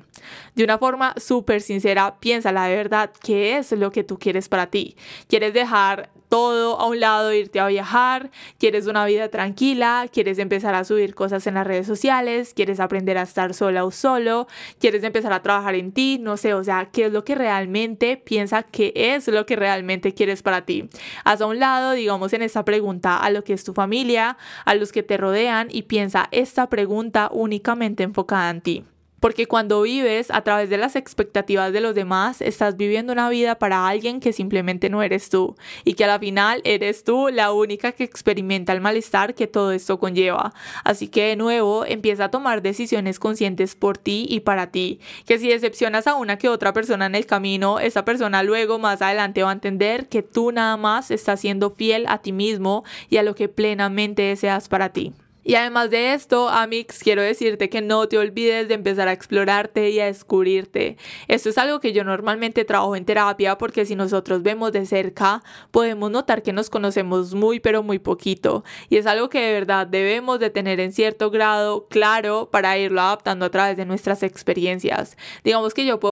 De 0.55 0.63
una 0.63 0.77
forma 0.77 1.13
súper 1.17 1.61
sincera, 1.61 2.19
piénsala 2.19 2.65
de 2.65 2.75
verdad, 2.75 3.11
¿qué 3.41 3.57
es 3.57 3.71
lo 3.71 3.91
que 3.91 4.03
tú 4.03 4.19
quieres 4.19 4.47
para 4.49 4.67
ti? 4.67 4.95
¿Quieres 5.27 5.51
dejar 5.51 6.11
todo 6.29 6.79
a 6.79 6.85
un 6.85 6.99
lado, 6.99 7.33
irte 7.33 7.59
a 7.59 7.65
viajar, 7.65 8.29
quieres 8.59 8.85
una 8.85 9.03
vida 9.03 9.29
tranquila, 9.29 10.07
quieres 10.13 10.37
empezar 10.37 10.75
a 10.75 10.83
subir 10.83 11.15
cosas 11.15 11.47
en 11.47 11.55
las 11.55 11.65
redes 11.65 11.87
sociales, 11.87 12.53
quieres 12.53 12.79
aprender 12.79 13.17
a 13.17 13.23
estar 13.23 13.55
sola 13.55 13.83
o 13.83 13.89
solo, 13.89 14.47
quieres 14.79 15.03
empezar 15.03 15.33
a 15.33 15.41
trabajar 15.41 15.73
en 15.73 15.91
ti, 15.91 16.19
no 16.21 16.37
sé, 16.37 16.53
o 16.53 16.63
sea, 16.63 16.89
qué 16.91 17.05
es 17.05 17.11
lo 17.11 17.23
que 17.23 17.33
realmente 17.33 18.15
piensa 18.15 18.61
que 18.61 18.93
es 18.95 19.27
lo 19.27 19.47
que 19.47 19.55
realmente 19.55 20.13
quieres 20.13 20.43
para 20.43 20.63
ti. 20.63 20.87
Haz 21.23 21.41
a 21.41 21.47
un 21.47 21.57
lado, 21.57 21.93
digamos, 21.93 22.33
en 22.33 22.43
esta 22.43 22.63
pregunta 22.63 23.17
a 23.17 23.31
lo 23.31 23.43
que 23.43 23.53
es 23.53 23.63
tu 23.63 23.73
familia, 23.73 24.37
a 24.65 24.75
los 24.75 24.91
que 24.91 25.01
te 25.01 25.17
rodean 25.17 25.67
y 25.71 25.81
piensa 25.81 26.27
esta 26.29 26.69
pregunta 26.69 27.29
únicamente 27.33 28.03
enfocada 28.03 28.51
en 28.51 28.61
ti. 28.61 28.85
Porque 29.21 29.47
cuando 29.47 29.83
vives 29.83 30.31
a 30.31 30.41
través 30.41 30.71
de 30.71 30.79
las 30.79 30.95
expectativas 30.95 31.71
de 31.71 31.79
los 31.79 31.93
demás, 31.93 32.41
estás 32.41 32.75
viviendo 32.75 33.13
una 33.13 33.29
vida 33.29 33.59
para 33.59 33.87
alguien 33.87 34.19
que 34.19 34.33
simplemente 34.33 34.89
no 34.89 35.03
eres 35.03 35.29
tú 35.29 35.55
y 35.85 35.93
que 35.93 36.05
a 36.05 36.07
la 36.07 36.17
final 36.17 36.59
eres 36.63 37.03
tú 37.03 37.29
la 37.29 37.51
única 37.51 37.91
que 37.91 38.03
experimenta 38.03 38.73
el 38.73 38.81
malestar 38.81 39.35
que 39.35 39.45
todo 39.45 39.73
esto 39.73 39.99
conlleva. 39.99 40.53
Así 40.83 41.07
que 41.07 41.27
de 41.27 41.35
nuevo 41.35 41.85
empieza 41.85 42.25
a 42.25 42.31
tomar 42.31 42.63
decisiones 42.63 43.19
conscientes 43.19 43.75
por 43.75 43.99
ti 43.99 44.25
y 44.27 44.39
para 44.39 44.71
ti. 44.71 44.99
Que 45.27 45.37
si 45.37 45.49
decepcionas 45.49 46.07
a 46.07 46.15
una 46.15 46.39
que 46.39 46.49
otra 46.49 46.73
persona 46.73 47.05
en 47.05 47.13
el 47.13 47.27
camino, 47.27 47.79
esa 47.79 48.03
persona 48.03 48.41
luego 48.41 48.79
más 48.79 49.03
adelante 49.03 49.43
va 49.43 49.51
a 49.51 49.53
entender 49.53 50.09
que 50.09 50.23
tú 50.23 50.51
nada 50.51 50.77
más 50.77 51.11
estás 51.11 51.41
siendo 51.41 51.69
fiel 51.69 52.05
a 52.07 52.23
ti 52.23 52.31
mismo 52.31 52.83
y 53.07 53.17
a 53.17 53.23
lo 53.23 53.35
que 53.35 53.49
plenamente 53.49 54.23
deseas 54.23 54.67
para 54.67 54.89
ti. 54.89 55.13
Y 55.43 55.55
además 55.55 55.89
de 55.89 56.13
esto, 56.13 56.49
Amix, 56.49 56.99
quiero 56.99 57.21
decirte 57.21 57.69
que 57.69 57.81
no 57.81 58.07
te 58.07 58.17
olvides 58.17 58.67
de 58.67 58.75
empezar 58.75 59.07
a 59.07 59.13
explorarte 59.13 59.89
y 59.89 59.99
a 59.99 60.05
descubrirte. 60.05 60.97
Esto 61.27 61.49
es 61.49 61.57
algo 61.57 61.79
que 61.79 61.93
yo 61.93 62.03
normalmente 62.03 62.63
trabajo 62.63 62.95
en 62.95 63.05
terapia 63.05 63.57
porque 63.57 63.85
si 63.85 63.95
nosotros 63.95 64.43
vemos 64.43 64.71
de 64.71 64.85
cerca, 64.85 65.43
podemos 65.71 66.11
notar 66.11 66.43
que 66.43 66.53
nos 66.53 66.69
conocemos 66.69 67.33
muy 67.33 67.59
pero 67.59 67.81
muy 67.83 67.99
poquito. 67.99 68.63
Y 68.89 68.97
es 68.97 69.07
algo 69.07 69.29
que 69.29 69.39
de 69.39 69.53
verdad 69.53 69.87
debemos 69.87 70.39
de 70.39 70.49
tener 70.51 70.79
en 70.79 70.91
cierto 70.93 71.31
grado 71.31 71.87
claro 71.87 72.49
para 72.51 72.77
irlo 72.77 73.01
adaptando 73.01 73.45
a 73.45 73.51
través 73.51 73.77
de 73.77 73.85
nuestras 73.85 74.23
experiencias. 74.23 75.17
Digamos 75.43 75.73
que 75.73 75.85
yo 75.85 75.99
puedo 75.99 76.11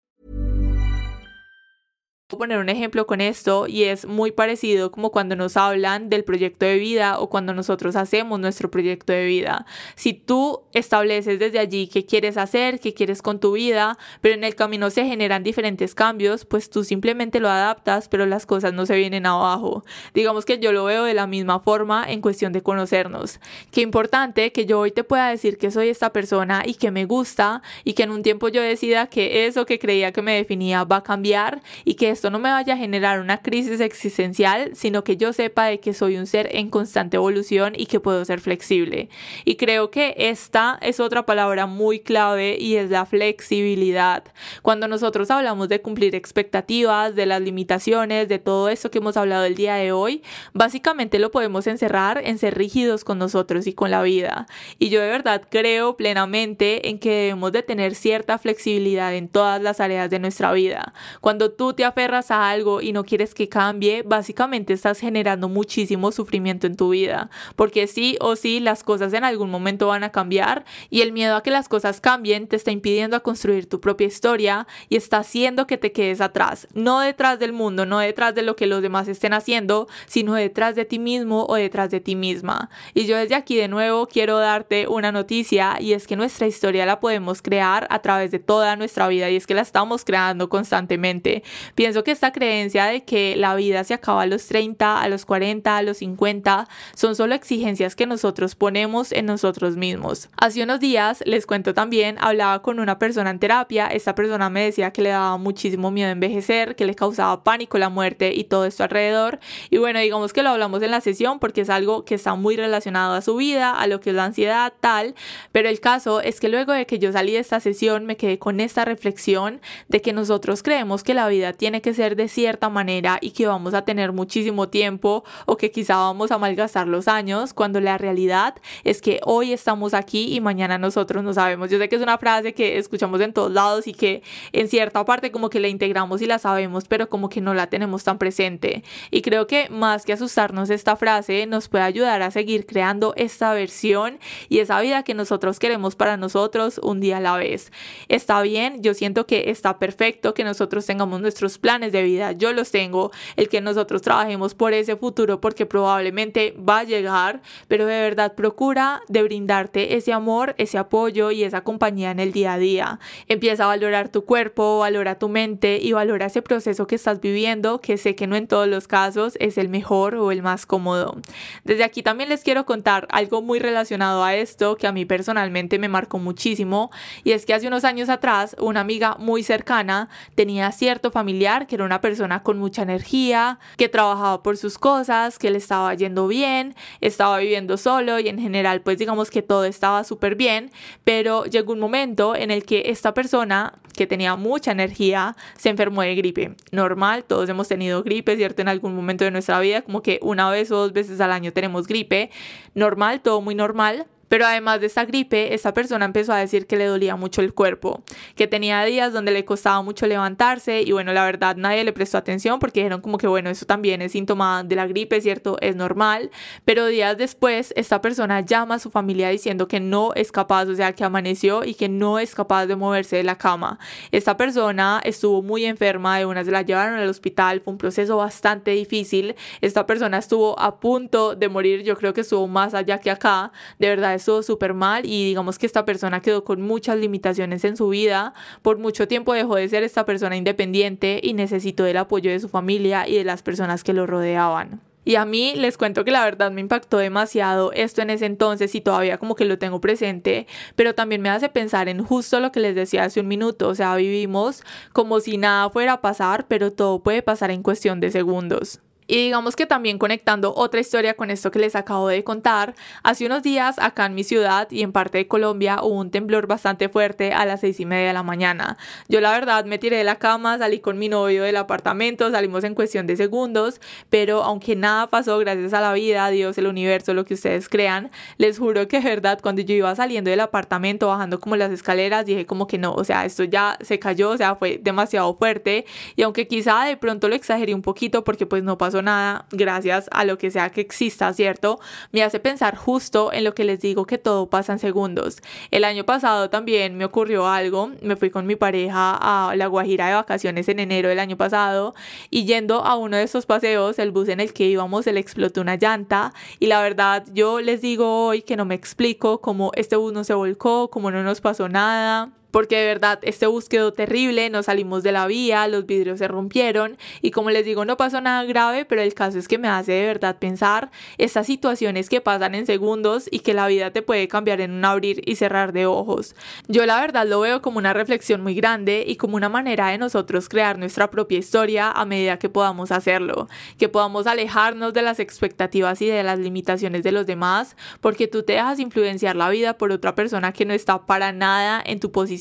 Poner 2.37 2.59
un 2.59 2.69
ejemplo 2.69 3.05
con 3.07 3.21
esto 3.21 3.67
y 3.67 3.83
es 3.83 4.05
muy 4.05 4.31
parecido 4.31 4.91
como 4.91 5.11
cuando 5.11 5.35
nos 5.35 5.57
hablan 5.57 6.09
del 6.09 6.23
proyecto 6.23 6.65
de 6.65 6.77
vida 6.77 7.19
o 7.19 7.29
cuando 7.29 7.53
nosotros 7.53 7.95
hacemos 7.95 8.39
nuestro 8.39 8.69
proyecto 8.71 9.13
de 9.13 9.25
vida. 9.25 9.65
Si 9.95 10.13
tú 10.13 10.61
estableces 10.73 11.39
desde 11.39 11.59
allí 11.59 11.87
qué 11.87 12.05
quieres 12.05 12.37
hacer, 12.37 12.79
qué 12.79 12.93
quieres 12.93 13.21
con 13.21 13.39
tu 13.39 13.53
vida, 13.53 13.97
pero 14.21 14.35
en 14.35 14.43
el 14.43 14.55
camino 14.55 14.89
se 14.89 15.05
generan 15.05 15.43
diferentes 15.43 15.95
cambios, 15.95 16.45
pues 16.45 16.69
tú 16.69 16.83
simplemente 16.83 17.39
lo 17.39 17.49
adaptas, 17.49 18.07
pero 18.07 18.25
las 18.25 18.45
cosas 18.45 18.73
no 18.73 18.85
se 18.85 18.95
vienen 18.95 19.25
abajo. 19.25 19.83
Digamos 20.13 20.45
que 20.45 20.59
yo 20.59 20.71
lo 20.71 20.85
veo 20.85 21.03
de 21.03 21.13
la 21.13 21.27
misma 21.27 21.59
forma 21.59 22.05
en 22.07 22.21
cuestión 22.21 22.53
de 22.53 22.61
conocernos. 22.61 23.39
Qué 23.71 23.81
importante 23.81 24.51
que 24.51 24.65
yo 24.65 24.79
hoy 24.79 24.91
te 24.91 25.03
pueda 25.03 25.29
decir 25.29 25.57
que 25.57 25.71
soy 25.71 25.89
esta 25.89 26.13
persona 26.13 26.63
y 26.65 26.75
que 26.75 26.91
me 26.91 27.05
gusta 27.05 27.61
y 27.83 27.93
que 27.93 28.03
en 28.03 28.11
un 28.11 28.23
tiempo 28.23 28.49
yo 28.49 28.61
decida 28.61 29.07
que 29.07 29.45
eso 29.45 29.65
que 29.65 29.79
creía 29.79 30.11
que 30.11 30.21
me 30.21 30.35
definía 30.35 30.83
va 30.83 30.97
a 30.97 31.03
cambiar 31.03 31.61
y 31.85 31.95
que 31.95 32.09
esto 32.21 32.29
no 32.29 32.37
me 32.37 32.51
vaya 32.51 32.75
a 32.75 32.77
generar 32.77 33.19
una 33.19 33.41
crisis 33.41 33.79
existencial, 33.79 34.75
sino 34.75 35.03
que 35.03 35.17
yo 35.17 35.33
sepa 35.33 35.65
de 35.65 35.79
que 35.79 35.91
soy 35.91 36.17
un 36.17 36.27
ser 36.27 36.55
en 36.55 36.69
constante 36.69 37.17
evolución 37.17 37.73
y 37.75 37.87
que 37.87 37.99
puedo 37.99 38.23
ser 38.25 38.41
flexible. 38.41 39.09
Y 39.43 39.55
creo 39.55 39.89
que 39.89 40.13
esta 40.15 40.77
es 40.83 40.99
otra 40.99 41.25
palabra 41.25 41.65
muy 41.65 41.99
clave 41.99 42.57
y 42.59 42.75
es 42.75 42.91
la 42.91 43.07
flexibilidad. 43.07 44.23
Cuando 44.61 44.87
nosotros 44.87 45.31
hablamos 45.31 45.67
de 45.67 45.81
cumplir 45.81 46.13
expectativas, 46.13 47.15
de 47.15 47.25
las 47.25 47.41
limitaciones, 47.41 48.29
de 48.29 48.37
todo 48.37 48.69
esto 48.69 48.91
que 48.91 48.99
hemos 48.99 49.17
hablado 49.17 49.45
el 49.45 49.55
día 49.55 49.73
de 49.73 49.91
hoy, 49.91 50.21
básicamente 50.53 51.17
lo 51.17 51.31
podemos 51.31 51.65
encerrar 51.65 52.21
en 52.23 52.37
ser 52.37 52.55
rígidos 52.55 53.03
con 53.03 53.17
nosotros 53.17 53.65
y 53.65 53.73
con 53.73 53.89
la 53.89 54.03
vida. 54.03 54.45
Y 54.77 54.89
yo 54.89 55.01
de 55.01 55.09
verdad 55.09 55.41
creo 55.49 55.97
plenamente 55.97 56.87
en 56.87 56.99
que 56.99 57.09
debemos 57.09 57.51
de 57.51 57.63
tener 57.63 57.95
cierta 57.95 58.37
flexibilidad 58.37 59.11
en 59.15 59.27
todas 59.27 59.59
las 59.59 59.79
áreas 59.79 60.11
de 60.11 60.19
nuestra 60.19 60.53
vida. 60.53 60.93
Cuando 61.19 61.51
tú 61.51 61.73
te 61.73 61.83
aferras 61.83 62.10
a 62.11 62.49
algo 62.49 62.81
y 62.81 62.91
no 62.91 63.05
quieres 63.05 63.33
que 63.33 63.47
cambie, 63.47 64.03
básicamente 64.03 64.73
estás 64.73 64.99
generando 64.99 65.47
muchísimo 65.47 66.11
sufrimiento 66.11 66.67
en 66.67 66.75
tu 66.75 66.89
vida, 66.89 67.29
porque 67.55 67.87
sí 67.87 68.17
o 68.19 68.35
sí 68.35 68.59
las 68.59 68.83
cosas 68.83 69.13
en 69.13 69.23
algún 69.23 69.49
momento 69.49 69.87
van 69.87 70.03
a 70.03 70.11
cambiar 70.11 70.65
y 70.89 71.01
el 71.01 71.13
miedo 71.13 71.37
a 71.37 71.43
que 71.43 71.51
las 71.51 71.69
cosas 71.69 72.01
cambien 72.01 72.47
te 72.47 72.57
está 72.57 72.71
impidiendo 72.71 73.15
a 73.15 73.21
construir 73.21 73.69
tu 73.69 73.79
propia 73.79 74.07
historia 74.07 74.67
y 74.89 74.97
está 74.97 75.19
haciendo 75.19 75.67
que 75.67 75.77
te 75.77 75.93
quedes 75.93 76.19
atrás, 76.19 76.67
no 76.73 76.99
detrás 76.99 77.39
del 77.39 77.53
mundo, 77.53 77.85
no 77.85 77.99
detrás 77.99 78.35
de 78.35 78.41
lo 78.41 78.55
que 78.55 78.67
los 78.67 78.81
demás 78.81 79.07
estén 79.07 79.33
haciendo, 79.33 79.87
sino 80.05 80.33
detrás 80.33 80.75
de 80.75 80.83
ti 80.83 80.99
mismo 80.99 81.45
o 81.47 81.55
detrás 81.55 81.91
de 81.91 82.01
ti 82.01 82.15
misma. 82.15 82.69
Y 82.93 83.05
yo 83.05 83.15
desde 83.15 83.35
aquí 83.35 83.55
de 83.55 83.69
nuevo 83.69 84.07
quiero 84.07 84.37
darte 84.37 84.87
una 84.87 85.13
noticia 85.13 85.77
y 85.79 85.93
es 85.93 86.07
que 86.07 86.17
nuestra 86.17 86.47
historia 86.47 86.85
la 86.85 86.99
podemos 86.99 87.41
crear 87.41 87.87
a 87.89 87.99
través 88.01 88.31
de 88.31 88.39
toda 88.39 88.75
nuestra 88.75 89.07
vida 89.07 89.29
y 89.29 89.37
es 89.37 89.47
que 89.47 89.53
la 89.53 89.61
estamos 89.61 90.03
creando 90.03 90.49
constantemente. 90.49 91.43
Pienso 91.75 92.00
que 92.03 92.11
esta 92.11 92.31
creencia 92.31 92.85
de 92.85 93.03
que 93.03 93.35
la 93.35 93.55
vida 93.55 93.83
se 93.83 93.93
acaba 93.93 94.23
a 94.23 94.25
los 94.25 94.47
30, 94.47 95.01
a 95.01 95.09
los 95.09 95.25
40, 95.25 95.77
a 95.77 95.81
los 95.81 95.97
50 95.97 96.67
son 96.95 97.15
solo 97.15 97.35
exigencias 97.35 97.95
que 97.95 98.05
nosotros 98.05 98.55
ponemos 98.55 99.11
en 99.11 99.25
nosotros 99.25 99.75
mismos. 99.75 100.29
Hace 100.37 100.63
unos 100.63 100.79
días, 100.79 101.23
les 101.25 101.45
cuento 101.45 101.73
también, 101.73 102.17
hablaba 102.19 102.61
con 102.61 102.79
una 102.79 102.99
persona 102.99 103.29
en 103.29 103.39
terapia, 103.39 103.87
esta 103.87 104.15
persona 104.15 104.49
me 104.49 104.63
decía 104.63 104.91
que 104.91 105.01
le 105.01 105.09
daba 105.09 105.37
muchísimo 105.37 105.91
miedo 105.91 106.09
envejecer, 106.09 106.75
que 106.75 106.85
le 106.85 106.95
causaba 106.95 107.43
pánico 107.43 107.77
la 107.77 107.89
muerte 107.89 108.33
y 108.33 108.43
todo 108.45 108.65
esto 108.65 108.83
alrededor. 108.83 109.39
Y 109.69 109.77
bueno, 109.77 109.99
digamos 109.99 110.33
que 110.33 110.43
lo 110.43 110.49
hablamos 110.49 110.81
en 110.83 110.91
la 110.91 111.01
sesión 111.01 111.39
porque 111.39 111.61
es 111.61 111.69
algo 111.69 112.05
que 112.05 112.15
está 112.15 112.35
muy 112.35 112.55
relacionado 112.55 113.13
a 113.13 113.21
su 113.21 113.35
vida, 113.35 113.71
a 113.71 113.87
lo 113.87 113.99
que 113.99 114.11
es 114.11 114.15
la 114.15 114.25
ansiedad, 114.25 114.73
tal. 114.79 115.15
Pero 115.51 115.69
el 115.69 115.79
caso 115.79 116.21
es 116.21 116.39
que 116.39 116.49
luego 116.49 116.73
de 116.73 116.85
que 116.85 116.99
yo 116.99 117.11
salí 117.11 117.33
de 117.33 117.39
esta 117.39 117.59
sesión 117.59 118.05
me 118.05 118.17
quedé 118.17 118.39
con 118.39 118.59
esta 118.59 118.85
reflexión 118.85 119.61
de 119.87 120.01
que 120.01 120.13
nosotros 120.13 120.63
creemos 120.63 121.03
que 121.03 121.13
la 121.13 121.27
vida 121.27 121.53
tiene 121.53 121.80
que 121.81 121.93
ser 121.93 122.15
de 122.15 122.27
cierta 122.27 122.69
manera 122.69 123.17
y 123.21 123.31
que 123.31 123.47
vamos 123.47 123.73
a 123.73 123.83
tener 123.83 124.11
muchísimo 124.11 124.69
tiempo 124.69 125.23
o 125.45 125.57
que 125.57 125.71
quizá 125.71 125.97
vamos 125.97 126.31
a 126.31 126.37
malgastar 126.37 126.87
los 126.87 127.07
años, 127.07 127.53
cuando 127.53 127.79
la 127.79 127.97
realidad 127.97 128.55
es 128.83 129.01
que 129.01 129.19
hoy 129.23 129.53
estamos 129.53 129.93
aquí 129.93 130.35
y 130.35 130.41
mañana 130.41 130.77
nosotros 130.77 131.23
no 131.23 131.33
sabemos. 131.33 131.69
Yo 131.69 131.77
sé 131.77 131.89
que 131.89 131.95
es 131.95 132.01
una 132.01 132.17
frase 132.17 132.53
que 132.53 132.77
escuchamos 132.77 133.21
en 133.21 133.33
todos 133.33 133.51
lados 133.51 133.87
y 133.87 133.93
que 133.93 134.21
en 134.53 134.67
cierta 134.67 135.03
parte 135.05 135.31
como 135.31 135.49
que 135.49 135.59
la 135.59 135.67
integramos 135.67 136.21
y 136.21 136.25
la 136.25 136.39
sabemos, 136.39 136.85
pero 136.87 137.09
como 137.09 137.29
que 137.29 137.41
no 137.41 137.53
la 137.53 137.67
tenemos 137.67 138.03
tan 138.03 138.17
presente. 138.17 138.83
Y 139.09 139.21
creo 139.21 139.47
que 139.47 139.69
más 139.69 140.05
que 140.05 140.13
asustarnos 140.13 140.69
esta 140.69 140.95
frase, 140.95 141.45
nos 141.47 141.67
puede 141.67 141.83
ayudar 141.83 142.21
a 142.21 142.31
seguir 142.31 142.65
creando 142.65 143.13
esta 143.17 143.53
versión 143.53 144.19
y 144.49 144.59
esa 144.59 144.79
vida 144.81 145.03
que 145.03 145.13
nosotros 145.13 145.59
queremos 145.59 145.95
para 145.95 146.17
nosotros 146.17 146.79
un 146.83 146.99
día 146.99 147.17
a 147.17 147.21
la 147.21 147.37
vez. 147.37 147.71
Está 148.07 148.41
bien, 148.41 148.83
yo 148.83 148.93
siento 148.93 149.25
que 149.25 149.49
está 149.49 149.79
perfecto 149.79 150.33
que 150.33 150.43
nosotros 150.43 150.85
tengamos 150.85 151.21
nuestros 151.21 151.57
planes 151.57 151.70
de 151.79 152.03
vida, 152.03 152.33
yo 152.33 152.51
los 152.51 152.69
tengo, 152.69 153.11
el 153.37 153.47
que 153.47 153.61
nosotros 153.61 154.01
trabajemos 154.01 154.53
por 154.55 154.73
ese 154.73 154.97
futuro 154.97 155.39
porque 155.39 155.65
probablemente 155.65 156.53
va 156.57 156.79
a 156.79 156.83
llegar, 156.83 157.41
pero 157.69 157.85
de 157.85 158.01
verdad 158.01 158.35
procura 158.35 159.01
de 159.07 159.23
brindarte 159.23 159.95
ese 159.95 160.11
amor, 160.11 160.53
ese 160.57 160.77
apoyo 160.77 161.31
y 161.31 161.43
esa 161.43 161.61
compañía 161.63 162.11
en 162.11 162.19
el 162.19 162.33
día 162.33 162.53
a 162.53 162.57
día. 162.57 162.99
Empieza 163.27 163.63
a 163.63 163.67
valorar 163.67 164.09
tu 164.09 164.25
cuerpo, 164.25 164.79
valora 164.79 165.17
tu 165.17 165.29
mente 165.29 165.79
y 165.81 165.93
valora 165.93 166.25
ese 166.25 166.41
proceso 166.41 166.87
que 166.87 166.95
estás 166.95 167.21
viviendo, 167.21 167.79
que 167.79 167.97
sé 167.97 168.15
que 168.15 168.27
no 168.27 168.35
en 168.35 168.47
todos 168.47 168.67
los 168.67 168.89
casos 168.89 169.37
es 169.39 169.57
el 169.57 169.69
mejor 169.69 170.15
o 170.15 170.31
el 170.31 170.41
más 170.41 170.65
cómodo. 170.65 171.21
Desde 171.63 171.85
aquí 171.85 172.03
también 172.03 172.27
les 172.27 172.43
quiero 172.43 172.65
contar 172.65 173.07
algo 173.11 173.41
muy 173.41 173.59
relacionado 173.59 174.25
a 174.25 174.35
esto 174.35 174.75
que 174.75 174.87
a 174.87 174.91
mí 174.91 175.05
personalmente 175.05 175.79
me 175.79 175.87
marcó 175.87 176.19
muchísimo 176.19 176.91
y 177.23 177.31
es 177.31 177.45
que 177.45 177.53
hace 177.53 177.67
unos 177.67 177.85
años 177.85 178.09
atrás 178.09 178.57
una 178.59 178.81
amiga 178.81 179.15
muy 179.19 179.43
cercana 179.43 180.09
tenía 180.35 180.71
cierto 180.71 181.11
familiar 181.11 181.60
que 181.65 181.75
era 181.75 181.85
una 181.85 182.01
persona 182.01 182.43
con 182.43 182.57
mucha 182.57 182.83
energía, 182.83 183.59
que 183.77 183.89
trabajaba 183.89 184.43
por 184.43 184.57
sus 184.57 184.77
cosas, 184.77 185.39
que 185.39 185.51
le 185.51 185.57
estaba 185.57 185.93
yendo 185.93 186.27
bien, 186.27 186.75
estaba 187.01 187.37
viviendo 187.39 187.77
solo 187.77 188.19
y 188.19 188.27
en 188.27 188.39
general 188.39 188.81
pues 188.81 188.97
digamos 188.97 189.29
que 189.29 189.41
todo 189.41 189.65
estaba 189.65 190.03
súper 190.03 190.35
bien, 190.35 190.71
pero 191.03 191.45
llegó 191.45 191.73
un 191.73 191.79
momento 191.79 192.35
en 192.35 192.51
el 192.51 192.65
que 192.65 192.83
esta 192.87 193.13
persona 193.13 193.73
que 193.93 194.07
tenía 194.07 194.35
mucha 194.35 194.71
energía 194.71 195.35
se 195.57 195.69
enfermó 195.69 196.01
de 196.01 196.15
gripe. 196.15 196.55
Normal, 196.71 197.23
todos 197.23 197.49
hemos 197.49 197.67
tenido 197.67 198.03
gripe, 198.03 198.35
¿cierto? 198.35 198.61
En 198.61 198.67
algún 198.67 198.95
momento 198.95 199.23
de 199.23 199.31
nuestra 199.31 199.59
vida, 199.59 199.81
como 199.81 200.01
que 200.01 200.19
una 200.21 200.49
vez 200.49 200.71
o 200.71 200.77
dos 200.77 200.93
veces 200.93 201.19
al 201.21 201.31
año 201.31 201.51
tenemos 201.53 201.87
gripe. 201.87 202.31
Normal, 202.73 203.21
todo 203.21 203.41
muy 203.41 203.55
normal. 203.55 204.07
Pero 204.31 204.45
además 204.45 204.79
de 204.79 204.85
esta 204.85 205.03
gripe, 205.03 205.53
esta 205.53 205.73
persona 205.73 206.05
empezó 206.05 206.31
a 206.31 206.37
decir 206.37 206.65
que 206.65 206.77
le 206.77 206.85
dolía 206.85 207.17
mucho 207.17 207.41
el 207.41 207.53
cuerpo, 207.53 208.01
que 208.37 208.47
tenía 208.47 208.81
días 208.85 209.11
donde 209.11 209.29
le 209.29 209.43
costaba 209.43 209.81
mucho 209.81 210.07
levantarse 210.07 210.83
y 210.83 210.93
bueno, 210.93 211.11
la 211.11 211.25
verdad 211.25 211.57
nadie 211.57 211.83
le 211.83 211.91
prestó 211.91 212.17
atención 212.17 212.57
porque 212.57 212.79
dijeron 212.79 213.01
como 213.01 213.17
que 213.17 213.27
bueno, 213.27 213.49
eso 213.49 213.65
también 213.65 214.01
es 214.01 214.13
síntoma 214.13 214.63
de 214.63 214.77
la 214.77 214.87
gripe, 214.87 215.19
¿cierto? 215.19 215.57
Es 215.59 215.75
normal, 215.75 216.31
pero 216.63 216.85
días 216.85 217.17
después 217.17 217.73
esta 217.75 217.99
persona 217.99 218.39
llama 218.39 218.75
a 218.75 218.79
su 218.79 218.89
familia 218.89 219.27
diciendo 219.27 219.67
que 219.67 219.81
no 219.81 220.13
es 220.13 220.31
capaz, 220.31 220.69
o 220.69 220.75
sea, 220.75 220.93
que 220.93 221.03
amaneció 221.03 221.65
y 221.65 221.73
que 221.73 221.89
no 221.89 222.17
es 222.17 222.33
capaz 222.33 222.67
de 222.67 222.77
moverse 222.77 223.17
de 223.17 223.23
la 223.23 223.37
cama. 223.37 223.79
Esta 224.13 224.37
persona 224.37 225.01
estuvo 225.03 225.41
muy 225.41 225.65
enferma, 225.65 226.17
de 226.19 226.25
una 226.25 226.45
se 226.45 226.51
la 226.51 226.61
llevaron 226.61 226.97
al 226.97 227.09
hospital, 227.09 227.59
fue 227.59 227.73
un 227.73 227.77
proceso 227.77 228.15
bastante 228.15 228.71
difícil. 228.71 229.35
Esta 229.59 229.85
persona 229.85 230.19
estuvo 230.19 230.57
a 230.57 230.79
punto 230.79 231.35
de 231.35 231.49
morir, 231.49 231.83
yo 231.83 231.97
creo 231.97 232.13
que 232.13 232.21
estuvo 232.21 232.47
más 232.47 232.73
allá 232.73 232.97
que 232.97 233.11
acá, 233.11 233.51
de 233.77 233.89
verdad 233.89 234.20
súper 234.21 234.73
mal 234.73 235.05
y 235.05 235.25
digamos 235.25 235.59
que 235.59 235.65
esta 235.65 235.85
persona 235.85 236.21
quedó 236.21 236.43
con 236.43 236.61
muchas 236.61 236.97
limitaciones 236.97 237.63
en 237.65 237.75
su 237.75 237.89
vida. 237.89 238.33
Por 238.61 238.77
mucho 238.77 239.07
tiempo 239.07 239.33
dejó 239.33 239.55
de 239.55 239.67
ser 239.69 239.83
esta 239.83 240.05
persona 240.05 240.37
independiente 240.37 241.19
y 241.21 241.33
necesitó 241.33 241.85
el 241.85 241.97
apoyo 241.97 242.31
de 242.31 242.39
su 242.39 242.49
familia 242.49 243.07
y 243.07 243.15
de 243.15 243.23
las 243.23 243.43
personas 243.43 243.83
que 243.83 243.93
lo 243.93 244.07
rodeaban. 244.07 244.81
Y 245.03 245.15
a 245.15 245.25
mí 245.25 245.53
les 245.55 245.77
cuento 245.77 246.05
que 246.05 246.11
la 246.11 246.23
verdad 246.23 246.51
me 246.51 246.61
impactó 246.61 246.97
demasiado 246.99 247.71
esto 247.71 248.03
en 248.03 248.11
ese 248.11 248.27
entonces 248.27 248.75
y 248.75 248.81
todavía 248.81 249.17
como 249.17 249.35
que 249.35 249.45
lo 249.45 249.57
tengo 249.57 249.81
presente, 249.81 250.45
pero 250.75 250.93
también 250.93 251.21
me 251.21 251.29
hace 251.29 251.49
pensar 251.49 251.89
en 251.89 252.03
justo 252.03 252.39
lo 252.39 252.51
que 252.51 252.59
les 252.59 252.75
decía 252.75 253.05
hace 253.05 253.19
un 253.19 253.27
minuto, 253.27 253.67
o 253.67 253.75
sea, 253.75 253.95
vivimos 253.95 254.63
como 254.93 255.19
si 255.19 255.37
nada 255.37 255.69
fuera 255.71 255.93
a 255.93 256.01
pasar, 256.01 256.45
pero 256.47 256.71
todo 256.71 257.01
puede 257.01 257.23
pasar 257.23 257.49
en 257.49 257.63
cuestión 257.63 257.99
de 257.99 258.11
segundos. 258.11 258.79
Y 259.07 259.17
digamos 259.17 259.55
que 259.55 259.65
también 259.65 259.97
conectando 259.97 260.53
otra 260.55 260.79
historia 260.79 261.15
con 261.15 261.31
esto 261.31 261.51
que 261.51 261.59
les 261.59 261.75
acabo 261.75 262.07
de 262.07 262.23
contar, 262.23 262.75
hace 263.03 263.25
unos 263.25 263.43
días 263.43 263.77
acá 263.79 264.05
en 264.05 264.15
mi 264.15 264.23
ciudad 264.23 264.69
y 264.71 264.83
en 264.83 264.91
parte 264.91 265.17
de 265.17 265.27
Colombia 265.27 265.79
hubo 265.81 265.99
un 265.99 266.11
temblor 266.11 266.47
bastante 266.47 266.87
fuerte 266.87 267.33
a 267.33 267.45
las 267.45 267.59
seis 267.59 267.79
y 267.79 267.85
media 267.85 268.07
de 268.07 268.13
la 268.13 268.23
mañana. 268.23 268.77
Yo 269.09 269.19
la 269.19 269.31
verdad 269.31 269.65
me 269.65 269.79
tiré 269.79 269.97
de 269.97 270.03
la 270.03 270.15
cama, 270.15 270.57
salí 270.57 270.79
con 270.79 270.97
mi 270.97 271.09
novio 271.09 271.43
del 271.43 271.57
apartamento, 271.57 272.31
salimos 272.31 272.63
en 272.63 272.75
cuestión 272.75 273.05
de 273.07 273.17
segundos, 273.17 273.81
pero 274.09 274.43
aunque 274.43 274.75
nada 274.75 275.07
pasó 275.07 275.37
gracias 275.39 275.73
a 275.73 275.81
la 275.81 275.93
vida, 275.93 276.29
Dios, 276.29 276.57
el 276.57 276.67
universo, 276.67 277.13
lo 277.13 277.25
que 277.25 277.33
ustedes 277.33 277.67
crean, 277.67 278.11
les 278.37 278.59
juro 278.59 278.87
que 278.87 279.01
verdad, 279.01 279.39
cuando 279.41 279.61
yo 279.61 279.75
iba 279.75 279.93
saliendo 279.95 280.29
del 280.29 280.39
apartamento, 280.39 281.07
bajando 281.07 281.39
como 281.39 281.55
las 281.55 281.71
escaleras, 281.71 282.25
dije 282.25 282.45
como 282.45 282.67
que 282.67 282.77
no, 282.77 282.93
o 282.93 283.03
sea, 283.03 283.25
esto 283.25 283.43
ya 283.43 283.77
se 283.81 283.99
cayó, 283.99 284.29
o 284.29 284.37
sea, 284.37 284.55
fue 284.55 284.79
demasiado 284.81 285.35
fuerte 285.35 285.85
y 286.15 286.21
aunque 286.21 286.47
quizá 286.47 286.85
de 286.85 286.97
pronto 286.97 287.27
lo 287.27 287.35
exageré 287.35 287.73
un 287.73 287.81
poquito 287.81 288.23
porque 288.23 288.45
pues 288.45 288.63
no 288.63 288.77
pasó 288.77 289.00
nada 289.01 289.45
gracias 289.51 290.07
a 290.11 290.25
lo 290.25 290.37
que 290.37 290.51
sea 290.51 290.69
que 290.69 290.81
exista, 290.81 291.33
¿cierto? 291.33 291.79
Me 292.11 292.23
hace 292.23 292.39
pensar 292.39 292.75
justo 292.75 293.31
en 293.33 293.43
lo 293.43 293.53
que 293.53 293.63
les 293.63 293.79
digo 293.81 294.05
que 294.05 294.17
todo 294.17 294.49
pasa 294.49 294.73
en 294.73 294.79
segundos. 294.79 295.37
El 295.71 295.83
año 295.83 296.05
pasado 296.05 296.49
también 296.49 296.97
me 296.97 297.05
ocurrió 297.05 297.47
algo, 297.47 297.91
me 298.01 298.15
fui 298.15 298.29
con 298.29 298.45
mi 298.45 298.55
pareja 298.55 299.17
a 299.19 299.55
La 299.55 299.67
Guajira 299.67 300.07
de 300.07 300.15
vacaciones 300.15 300.67
en 300.69 300.79
enero 300.79 301.09
del 301.09 301.19
año 301.19 301.37
pasado 301.37 301.93
y 302.29 302.45
yendo 302.45 302.85
a 302.85 302.95
uno 302.95 303.17
de 303.17 303.23
esos 303.23 303.45
paseos, 303.45 303.99
el 303.99 304.11
bus 304.11 304.29
en 304.29 304.39
el 304.39 304.53
que 304.53 304.65
íbamos, 304.65 305.05
se 305.05 305.13
le 305.13 305.19
explotó 305.19 305.61
una 305.61 305.75
llanta 305.75 306.33
y 306.59 306.67
la 306.67 306.81
verdad 306.81 307.25
yo 307.33 307.61
les 307.61 307.81
digo 307.81 308.25
hoy 308.25 308.41
que 308.41 308.57
no 308.57 308.65
me 308.65 308.75
explico 308.75 309.41
cómo 309.41 309.71
este 309.75 309.95
bus 309.95 310.13
no 310.13 310.23
se 310.23 310.33
volcó, 310.33 310.89
cómo 310.89 311.11
no 311.11 311.23
nos 311.23 311.41
pasó 311.41 311.69
nada 311.69 312.31
porque 312.51 312.77
de 312.77 312.85
verdad 312.85 313.19
este 313.23 313.47
bus 313.47 313.69
quedó 313.69 313.93
terrible, 313.93 314.49
nos 314.49 314.65
salimos 314.65 315.03
de 315.03 315.11
la 315.11 315.25
vía, 315.25 315.67
los 315.67 315.85
vidrios 315.85 316.19
se 316.19 316.27
rompieron 316.27 316.97
y 317.21 317.31
como 317.31 317.49
les 317.49 317.65
digo 317.65 317.85
no 317.85 317.97
pasó 317.97 318.21
nada 318.21 318.43
grave, 318.43 318.85
pero 318.85 319.01
el 319.01 319.13
caso 319.13 319.39
es 319.39 319.47
que 319.47 319.57
me 319.57 319.69
hace 319.69 319.93
de 319.93 320.05
verdad 320.05 320.37
pensar 320.37 320.91
estas 321.17 321.47
situaciones 321.47 322.09
que 322.09 322.21
pasan 322.21 322.55
en 322.55 322.65
segundos 322.65 323.27
y 323.31 323.39
que 323.39 323.53
la 323.53 323.67
vida 323.67 323.91
te 323.91 324.01
puede 324.01 324.27
cambiar 324.27 324.61
en 324.61 324.71
un 324.71 324.85
abrir 324.85 325.21
y 325.25 325.35
cerrar 325.35 325.71
de 325.73 325.85
ojos. 325.85 326.35
Yo 326.67 326.85
la 326.85 326.99
verdad 326.99 327.25
lo 327.25 327.39
veo 327.39 327.61
como 327.61 327.77
una 327.77 327.93
reflexión 327.93 328.41
muy 328.41 328.53
grande 328.53 329.03
y 329.07 329.15
como 329.15 329.37
una 329.37 329.49
manera 329.49 329.87
de 329.87 329.97
nosotros 329.97 330.49
crear 330.49 330.77
nuestra 330.77 331.09
propia 331.09 331.37
historia 331.37 331.91
a 331.91 332.05
medida 332.05 332.37
que 332.37 332.49
podamos 332.49 332.91
hacerlo, 332.91 333.47
que 333.77 333.89
podamos 333.89 334.27
alejarnos 334.27 334.93
de 334.93 335.01
las 335.01 335.19
expectativas 335.19 336.01
y 336.01 336.07
de 336.07 336.23
las 336.23 336.39
limitaciones 336.39 337.03
de 337.03 337.11
los 337.11 337.25
demás, 337.25 337.75
porque 338.01 338.27
tú 338.27 338.43
te 338.43 338.53
dejas 338.53 338.79
influenciar 338.79 339.35
la 339.35 339.49
vida 339.49 339.77
por 339.77 339.91
otra 339.91 340.15
persona 340.15 340.51
que 340.51 340.65
no 340.65 340.73
está 340.73 341.05
para 341.05 341.31
nada 341.31 341.81
en 341.85 341.99
tu 341.99 342.11
posición 342.11 342.40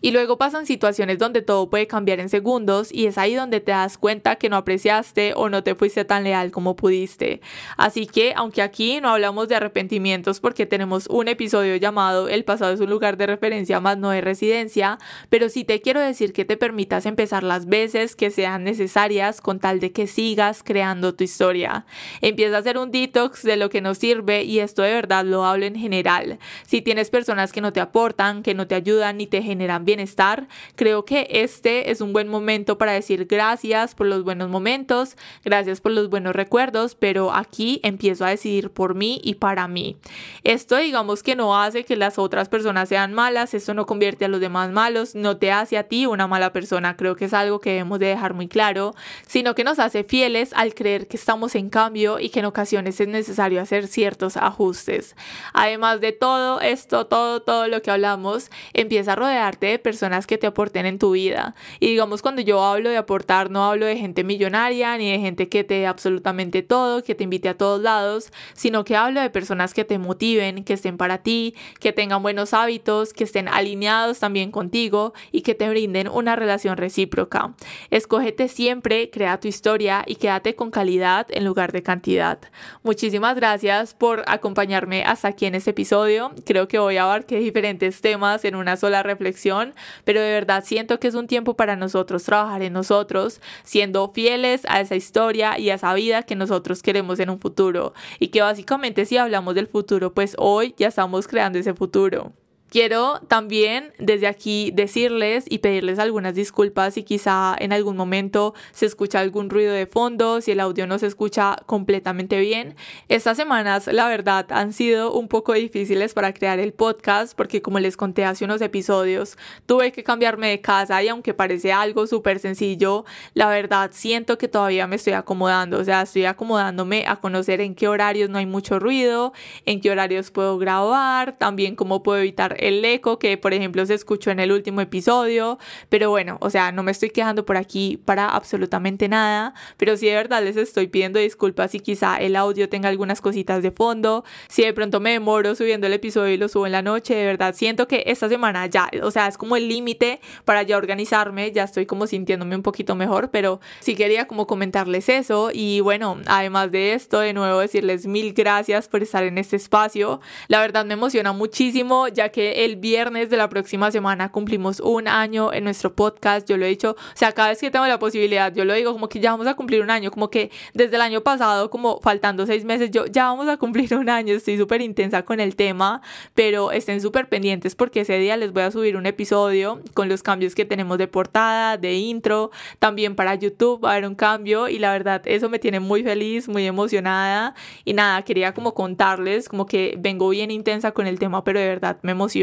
y 0.00 0.10
luego 0.12 0.38
pasan 0.38 0.66
situaciones 0.66 1.18
donde 1.18 1.42
todo 1.42 1.68
puede 1.68 1.86
cambiar 1.86 2.20
en 2.20 2.28
segundos 2.28 2.92
y 2.92 3.06
es 3.06 3.18
ahí 3.18 3.34
donde 3.34 3.60
te 3.60 3.72
das 3.72 3.98
cuenta 3.98 4.36
que 4.36 4.48
no 4.48 4.56
apreciaste 4.56 5.32
o 5.36 5.48
no 5.48 5.62
te 5.62 5.74
fuiste 5.74 6.04
tan 6.04 6.24
leal 6.24 6.50
como 6.50 6.76
pudiste. 6.76 7.40
Así 7.76 8.06
que, 8.06 8.32
aunque 8.36 8.62
aquí 8.62 9.00
no 9.00 9.10
hablamos 9.10 9.48
de 9.48 9.56
arrepentimientos 9.56 10.40
porque 10.40 10.66
tenemos 10.66 11.06
un 11.08 11.28
episodio 11.28 11.76
llamado 11.76 12.28
El 12.28 12.44
pasado 12.44 12.72
es 12.72 12.80
un 12.80 12.90
lugar 12.90 13.16
de 13.16 13.26
referencia 13.26 13.80
más 13.80 13.98
no 13.98 14.10
de 14.10 14.20
residencia, 14.20 14.98
pero 15.28 15.48
sí 15.48 15.64
te 15.64 15.80
quiero 15.80 16.00
decir 16.00 16.32
que 16.32 16.44
te 16.44 16.56
permitas 16.56 17.06
empezar 17.06 17.42
las 17.42 17.66
veces 17.66 18.16
que 18.16 18.30
sean 18.30 18.64
necesarias 18.64 19.40
con 19.40 19.58
tal 19.58 19.80
de 19.80 19.92
que 19.92 20.06
sigas 20.06 20.62
creando 20.62 21.14
tu 21.14 21.24
historia. 21.24 21.86
Empieza 22.20 22.56
a 22.56 22.60
hacer 22.60 22.78
un 22.78 22.90
detox 22.90 23.42
de 23.42 23.56
lo 23.56 23.70
que 23.70 23.80
nos 23.80 23.98
sirve 23.98 24.44
y 24.44 24.60
esto 24.60 24.82
de 24.82 24.92
verdad 24.92 25.24
lo 25.24 25.44
hablo 25.44 25.66
en 25.66 25.76
general. 25.76 26.38
Si 26.66 26.82
tienes 26.82 27.10
personas 27.10 27.52
que 27.52 27.60
no 27.60 27.72
te 27.72 27.80
aportan, 27.80 28.42
que 28.42 28.54
no 28.54 28.66
te 28.66 28.74
ayudan 28.74 29.18
ni 29.18 29.25
te 29.26 29.42
generan 29.42 29.84
bienestar, 29.84 30.48
creo 30.74 31.04
que 31.04 31.26
este 31.30 31.90
es 31.90 32.00
un 32.00 32.12
buen 32.12 32.28
momento 32.28 32.78
para 32.78 32.92
decir 32.92 33.26
gracias 33.26 33.94
por 33.94 34.06
los 34.06 34.24
buenos 34.24 34.48
momentos, 34.48 35.16
gracias 35.44 35.80
por 35.80 35.92
los 35.92 36.08
buenos 36.10 36.34
recuerdos, 36.34 36.94
pero 36.94 37.32
aquí 37.32 37.80
empiezo 37.82 38.24
a 38.24 38.30
decidir 38.30 38.70
por 38.70 38.94
mí 38.94 39.20
y 39.22 39.34
para 39.34 39.68
mí. 39.68 39.96
Esto 40.44 40.76
digamos 40.76 41.22
que 41.22 41.36
no 41.36 41.60
hace 41.60 41.84
que 41.84 41.96
las 41.96 42.18
otras 42.18 42.48
personas 42.48 42.88
sean 42.88 43.12
malas, 43.12 43.54
esto 43.54 43.74
no 43.74 43.86
convierte 43.86 44.24
a 44.24 44.28
los 44.28 44.40
demás 44.40 44.70
malos, 44.70 45.14
no 45.14 45.36
te 45.36 45.52
hace 45.52 45.78
a 45.78 45.84
ti 45.84 46.06
una 46.06 46.26
mala 46.26 46.52
persona, 46.52 46.96
creo 46.96 47.16
que 47.16 47.26
es 47.26 47.34
algo 47.34 47.60
que 47.60 47.70
debemos 47.70 47.98
de 47.98 48.06
dejar 48.06 48.34
muy 48.34 48.48
claro, 48.48 48.94
sino 49.26 49.54
que 49.54 49.64
nos 49.64 49.78
hace 49.78 50.04
fieles 50.04 50.52
al 50.54 50.74
creer 50.74 51.08
que 51.08 51.16
estamos 51.16 51.54
en 51.54 51.70
cambio 51.70 52.18
y 52.20 52.30
que 52.30 52.40
en 52.40 52.46
ocasiones 52.46 53.00
es 53.00 53.08
necesario 53.08 53.60
hacer 53.60 53.86
ciertos 53.88 54.36
ajustes. 54.36 55.16
Además 55.52 56.00
de 56.00 56.12
todo 56.12 56.60
esto, 56.60 57.06
todo, 57.06 57.42
todo 57.42 57.68
lo 57.68 57.82
que 57.82 57.90
hablamos, 57.90 58.50
empieza 58.72 59.12
a 59.12 59.15
rodearte 59.16 59.66
de 59.66 59.78
personas 59.78 60.26
que 60.26 60.38
te 60.38 60.46
aporten 60.46 60.86
en 60.86 60.98
tu 60.98 61.12
vida. 61.12 61.54
Y 61.80 61.88
digamos, 61.88 62.22
cuando 62.22 62.42
yo 62.42 62.62
hablo 62.62 62.90
de 62.90 62.96
aportar, 62.96 63.50
no 63.50 63.64
hablo 63.64 63.86
de 63.86 63.96
gente 63.96 64.24
millonaria 64.24 64.96
ni 64.96 65.10
de 65.10 65.18
gente 65.18 65.48
que 65.48 65.64
te 65.64 65.74
dé 65.74 65.86
absolutamente 65.86 66.62
todo, 66.62 67.02
que 67.02 67.14
te 67.14 67.24
invite 67.24 67.48
a 67.48 67.56
todos 67.56 67.80
lados, 67.82 68.32
sino 68.54 68.84
que 68.84 68.96
hablo 68.96 69.20
de 69.20 69.30
personas 69.30 69.74
que 69.74 69.84
te 69.84 69.98
motiven, 69.98 70.64
que 70.64 70.74
estén 70.74 70.96
para 70.96 71.18
ti, 71.18 71.54
que 71.80 71.92
tengan 71.92 72.22
buenos 72.22 72.54
hábitos, 72.54 73.12
que 73.12 73.24
estén 73.24 73.48
alineados 73.48 74.18
también 74.18 74.50
contigo 74.50 75.12
y 75.32 75.42
que 75.42 75.54
te 75.54 75.68
brinden 75.68 76.08
una 76.08 76.36
relación 76.36 76.76
recíproca. 76.76 77.54
Escógete 77.90 78.48
siempre, 78.48 79.10
crea 79.10 79.40
tu 79.40 79.48
historia 79.48 80.04
y 80.06 80.16
quédate 80.16 80.54
con 80.54 80.70
calidad 80.70 81.26
en 81.30 81.44
lugar 81.44 81.72
de 81.72 81.82
cantidad. 81.82 82.38
Muchísimas 82.82 83.36
gracias 83.36 83.94
por 83.94 84.24
acompañarme 84.26 85.02
hasta 85.04 85.28
aquí 85.28 85.46
en 85.46 85.54
este 85.54 85.70
episodio. 85.70 86.32
Creo 86.44 86.68
que 86.68 86.78
voy 86.78 86.96
a 86.96 87.04
abarcar 87.04 87.38
diferentes 87.38 88.00
temas 88.00 88.44
en 88.44 88.54
una 88.54 88.76
sola 88.76 89.02
reflexión, 89.06 89.74
pero 90.04 90.20
de 90.20 90.32
verdad 90.32 90.64
siento 90.64 91.00
que 91.00 91.08
es 91.08 91.14
un 91.14 91.26
tiempo 91.26 91.54
para 91.54 91.76
nosotros 91.76 92.24
trabajar 92.24 92.62
en 92.62 92.72
nosotros, 92.72 93.40
siendo 93.64 94.10
fieles 94.12 94.62
a 94.68 94.80
esa 94.80 94.96
historia 94.96 95.58
y 95.58 95.70
a 95.70 95.74
esa 95.74 95.94
vida 95.94 96.22
que 96.22 96.36
nosotros 96.36 96.82
queremos 96.82 97.18
en 97.20 97.30
un 97.30 97.40
futuro. 97.40 97.94
Y 98.18 98.28
que 98.28 98.42
básicamente 98.42 99.06
si 99.06 99.16
hablamos 99.16 99.54
del 99.54 99.66
futuro, 99.66 100.12
pues 100.12 100.34
hoy 100.38 100.74
ya 100.76 100.88
estamos 100.88 101.26
creando 101.28 101.58
ese 101.58 101.74
futuro. 101.74 102.32
Quiero 102.68 103.20
también 103.28 103.92
desde 103.98 104.26
aquí 104.26 104.72
decirles 104.74 105.44
y 105.48 105.58
pedirles 105.58 106.00
algunas 106.00 106.34
disculpas 106.34 106.94
si 106.94 107.04
quizá 107.04 107.54
en 107.60 107.72
algún 107.72 107.96
momento 107.96 108.54
se 108.72 108.86
escucha 108.86 109.20
algún 109.20 109.50
ruido 109.50 109.72
de 109.72 109.86
fondo, 109.86 110.40
si 110.40 110.50
el 110.50 110.58
audio 110.58 110.88
no 110.88 110.98
se 110.98 111.06
escucha 111.06 111.56
completamente 111.66 112.40
bien. 112.40 112.74
Estas 113.08 113.36
semanas, 113.36 113.86
la 113.86 114.08
verdad, 114.08 114.46
han 114.50 114.72
sido 114.72 115.12
un 115.12 115.28
poco 115.28 115.52
difíciles 115.52 116.12
para 116.12 116.34
crear 116.34 116.58
el 116.58 116.72
podcast 116.72 117.36
porque 117.36 117.62
como 117.62 117.78
les 117.78 117.96
conté 117.96 118.24
hace 118.24 118.44
unos 118.44 118.60
episodios, 118.60 119.38
tuve 119.66 119.92
que 119.92 120.02
cambiarme 120.02 120.48
de 120.48 120.60
casa 120.60 121.00
y 121.04 121.08
aunque 121.08 121.34
parece 121.34 121.72
algo 121.72 122.08
súper 122.08 122.40
sencillo, 122.40 123.04
la 123.34 123.48
verdad 123.48 123.90
siento 123.92 124.38
que 124.38 124.48
todavía 124.48 124.88
me 124.88 124.96
estoy 124.96 125.12
acomodando, 125.12 125.78
o 125.78 125.84
sea, 125.84 126.02
estoy 126.02 126.24
acomodándome 126.24 127.04
a 127.06 127.16
conocer 127.16 127.60
en 127.60 127.76
qué 127.76 127.86
horarios 127.86 128.28
no 128.28 128.38
hay 128.38 128.46
mucho 128.46 128.80
ruido, 128.80 129.32
en 129.66 129.80
qué 129.80 129.92
horarios 129.92 130.32
puedo 130.32 130.58
grabar, 130.58 131.38
también 131.38 131.76
cómo 131.76 132.02
puedo 132.02 132.18
evitar 132.18 132.55
el 132.58 132.84
eco 132.84 133.18
que 133.18 133.36
por 133.36 133.54
ejemplo 133.54 133.84
se 133.86 133.94
escuchó 133.94 134.30
en 134.30 134.40
el 134.40 134.52
último 134.52 134.80
episodio, 134.80 135.58
pero 135.88 136.10
bueno, 136.10 136.38
o 136.40 136.50
sea, 136.50 136.72
no 136.72 136.82
me 136.82 136.92
estoy 136.92 137.10
quejando 137.10 137.44
por 137.44 137.56
aquí 137.56 137.98
para 138.04 138.28
absolutamente 138.28 139.08
nada, 139.08 139.54
pero 139.76 139.96
sí 139.96 140.06
de 140.06 140.14
verdad 140.14 140.42
les 140.42 140.56
estoy 140.56 140.86
pidiendo 140.88 141.18
disculpas 141.18 141.70
si 141.70 141.80
quizá 141.80 142.16
el 142.16 142.36
audio 142.36 142.68
tenga 142.68 142.88
algunas 142.88 143.20
cositas 143.20 143.62
de 143.62 143.70
fondo, 143.70 144.24
si 144.48 144.62
de 144.62 144.72
pronto 144.72 145.00
me 145.00 145.12
demoro 145.12 145.54
subiendo 145.54 145.86
el 145.86 145.92
episodio 145.92 146.34
y 146.34 146.36
lo 146.36 146.48
subo 146.48 146.66
en 146.66 146.72
la 146.72 146.82
noche, 146.82 147.14
de 147.14 147.26
verdad 147.26 147.54
siento 147.54 147.88
que 147.88 148.04
esta 148.06 148.28
semana 148.28 148.66
ya, 148.66 148.90
o 149.02 149.10
sea, 149.10 149.26
es 149.28 149.38
como 149.38 149.56
el 149.56 149.68
límite 149.68 150.20
para 150.44 150.62
ya 150.62 150.76
organizarme, 150.76 151.52
ya 151.52 151.64
estoy 151.64 151.86
como 151.86 152.06
sintiéndome 152.06 152.56
un 152.56 152.62
poquito 152.62 152.94
mejor, 152.94 153.30
pero 153.30 153.60
sí 153.80 153.94
quería 153.94 154.26
como 154.26 154.46
comentarles 154.46 155.08
eso 155.08 155.50
y 155.52 155.80
bueno, 155.80 156.18
además 156.26 156.70
de 156.72 156.94
esto, 156.94 157.20
de 157.20 157.32
nuevo 157.32 157.60
decirles 157.60 158.06
mil 158.06 158.32
gracias 158.32 158.88
por 158.88 159.02
estar 159.02 159.24
en 159.24 159.38
este 159.38 159.56
espacio, 159.56 160.20
la 160.48 160.60
verdad 160.60 160.84
me 160.84 160.94
emociona 160.94 161.32
muchísimo 161.32 162.08
ya 162.08 162.30
que 162.30 162.45
el 162.64 162.76
viernes 162.76 163.30
de 163.30 163.36
la 163.36 163.48
próxima 163.48 163.90
semana 163.90 164.30
cumplimos 164.30 164.80
un 164.80 165.08
año 165.08 165.52
en 165.52 165.64
nuestro 165.64 165.94
podcast. 165.94 166.48
Yo 166.48 166.56
lo 166.56 166.64
he 166.64 166.68
dicho, 166.68 166.92
o 166.92 167.16
sea, 167.16 167.32
cada 167.32 167.48
vez 167.48 167.60
que 167.60 167.70
tengo 167.70 167.86
la 167.86 167.98
posibilidad, 167.98 168.52
yo 168.54 168.64
lo 168.64 168.74
digo 168.74 168.92
como 168.92 169.08
que 169.08 169.20
ya 169.20 169.32
vamos 169.32 169.46
a 169.46 169.54
cumplir 169.54 169.82
un 169.82 169.90
año, 169.90 170.10
como 170.10 170.30
que 170.30 170.50
desde 170.74 170.96
el 170.96 171.02
año 171.02 171.22
pasado, 171.22 171.70
como 171.70 172.00
faltando 172.00 172.46
seis 172.46 172.64
meses, 172.64 172.90
yo 172.90 173.06
ya 173.06 173.24
vamos 173.24 173.48
a 173.48 173.56
cumplir 173.56 173.94
un 173.94 174.08
año. 174.08 174.34
Estoy 174.34 174.58
súper 174.58 174.80
intensa 174.80 175.24
con 175.24 175.40
el 175.40 175.56
tema, 175.56 176.02
pero 176.34 176.70
estén 176.72 177.00
súper 177.00 177.28
pendientes 177.28 177.74
porque 177.74 178.00
ese 178.00 178.18
día 178.18 178.36
les 178.36 178.52
voy 178.52 178.62
a 178.62 178.70
subir 178.70 178.96
un 178.96 179.06
episodio 179.06 179.80
con 179.94 180.08
los 180.08 180.22
cambios 180.22 180.54
que 180.54 180.64
tenemos 180.64 180.98
de 180.98 181.08
portada, 181.08 181.76
de 181.76 181.94
intro, 181.94 182.50
también 182.78 183.16
para 183.16 183.34
YouTube 183.34 183.84
va 183.84 183.90
a 183.90 183.92
haber 183.92 184.08
un 184.08 184.14
cambio 184.14 184.68
y 184.68 184.78
la 184.78 184.92
verdad 184.92 185.22
eso 185.24 185.48
me 185.48 185.58
tiene 185.58 185.80
muy 185.80 186.02
feliz, 186.02 186.48
muy 186.48 186.66
emocionada 186.66 187.54
y 187.84 187.92
nada, 187.92 188.22
quería 188.22 188.54
como 188.54 188.74
contarles 188.74 189.48
como 189.48 189.66
que 189.66 189.96
vengo 189.98 190.28
bien 190.28 190.50
intensa 190.50 190.92
con 190.92 191.06
el 191.06 191.18
tema, 191.18 191.44
pero 191.44 191.60
de 191.60 191.68
verdad 191.68 191.98
me 192.02 192.12
emociona 192.12 192.35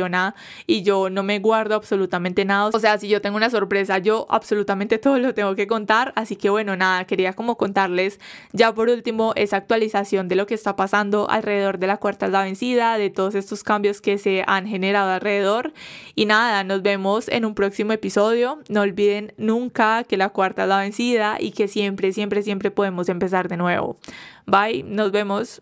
y 0.65 0.83
yo 0.83 1.09
no 1.09 1.23
me 1.23 1.39
guardo 1.39 1.75
absolutamente 1.75 2.45
nada. 2.45 2.69
O 2.73 2.79
sea, 2.79 2.97
si 2.97 3.07
yo 3.07 3.21
tengo 3.21 3.37
una 3.37 3.49
sorpresa, 3.49 3.97
yo 3.97 4.25
absolutamente 4.29 4.97
todo 4.97 5.19
lo 5.19 5.33
tengo 5.33 5.55
que 5.55 5.67
contar. 5.67 6.13
Así 6.15 6.35
que 6.35 6.49
bueno, 6.49 6.75
nada, 6.75 7.05
quería 7.05 7.33
como 7.33 7.57
contarles 7.57 8.19
ya 8.51 8.73
por 8.73 8.89
último 8.89 9.33
esa 9.35 9.57
actualización 9.57 10.27
de 10.27 10.35
lo 10.35 10.45
que 10.45 10.55
está 10.55 10.75
pasando 10.75 11.29
alrededor 11.29 11.77
de 11.79 11.87
la 11.87 11.97
cuarta 11.97 12.27
la 12.27 12.43
vencida, 12.43 12.97
de 12.97 13.09
todos 13.09 13.35
estos 13.35 13.63
cambios 13.63 14.01
que 14.01 14.17
se 14.17 14.43
han 14.47 14.67
generado 14.67 15.11
alrededor. 15.11 15.73
Y 16.15 16.25
nada, 16.25 16.63
nos 16.63 16.81
vemos 16.81 17.27
en 17.29 17.45
un 17.45 17.55
próximo 17.55 17.93
episodio. 17.93 18.59
No 18.69 18.81
olviden 18.81 19.33
nunca 19.37 20.03
que 20.03 20.17
la 20.17 20.29
cuarta 20.29 20.65
la 20.65 20.79
vencida 20.79 21.37
y 21.39 21.51
que 21.51 21.67
siempre, 21.67 22.11
siempre, 22.13 22.41
siempre 22.43 22.71
podemos 22.71 23.09
empezar 23.09 23.47
de 23.47 23.57
nuevo. 23.57 23.97
Bye, 24.45 24.83
nos 24.83 25.11
vemos. 25.11 25.61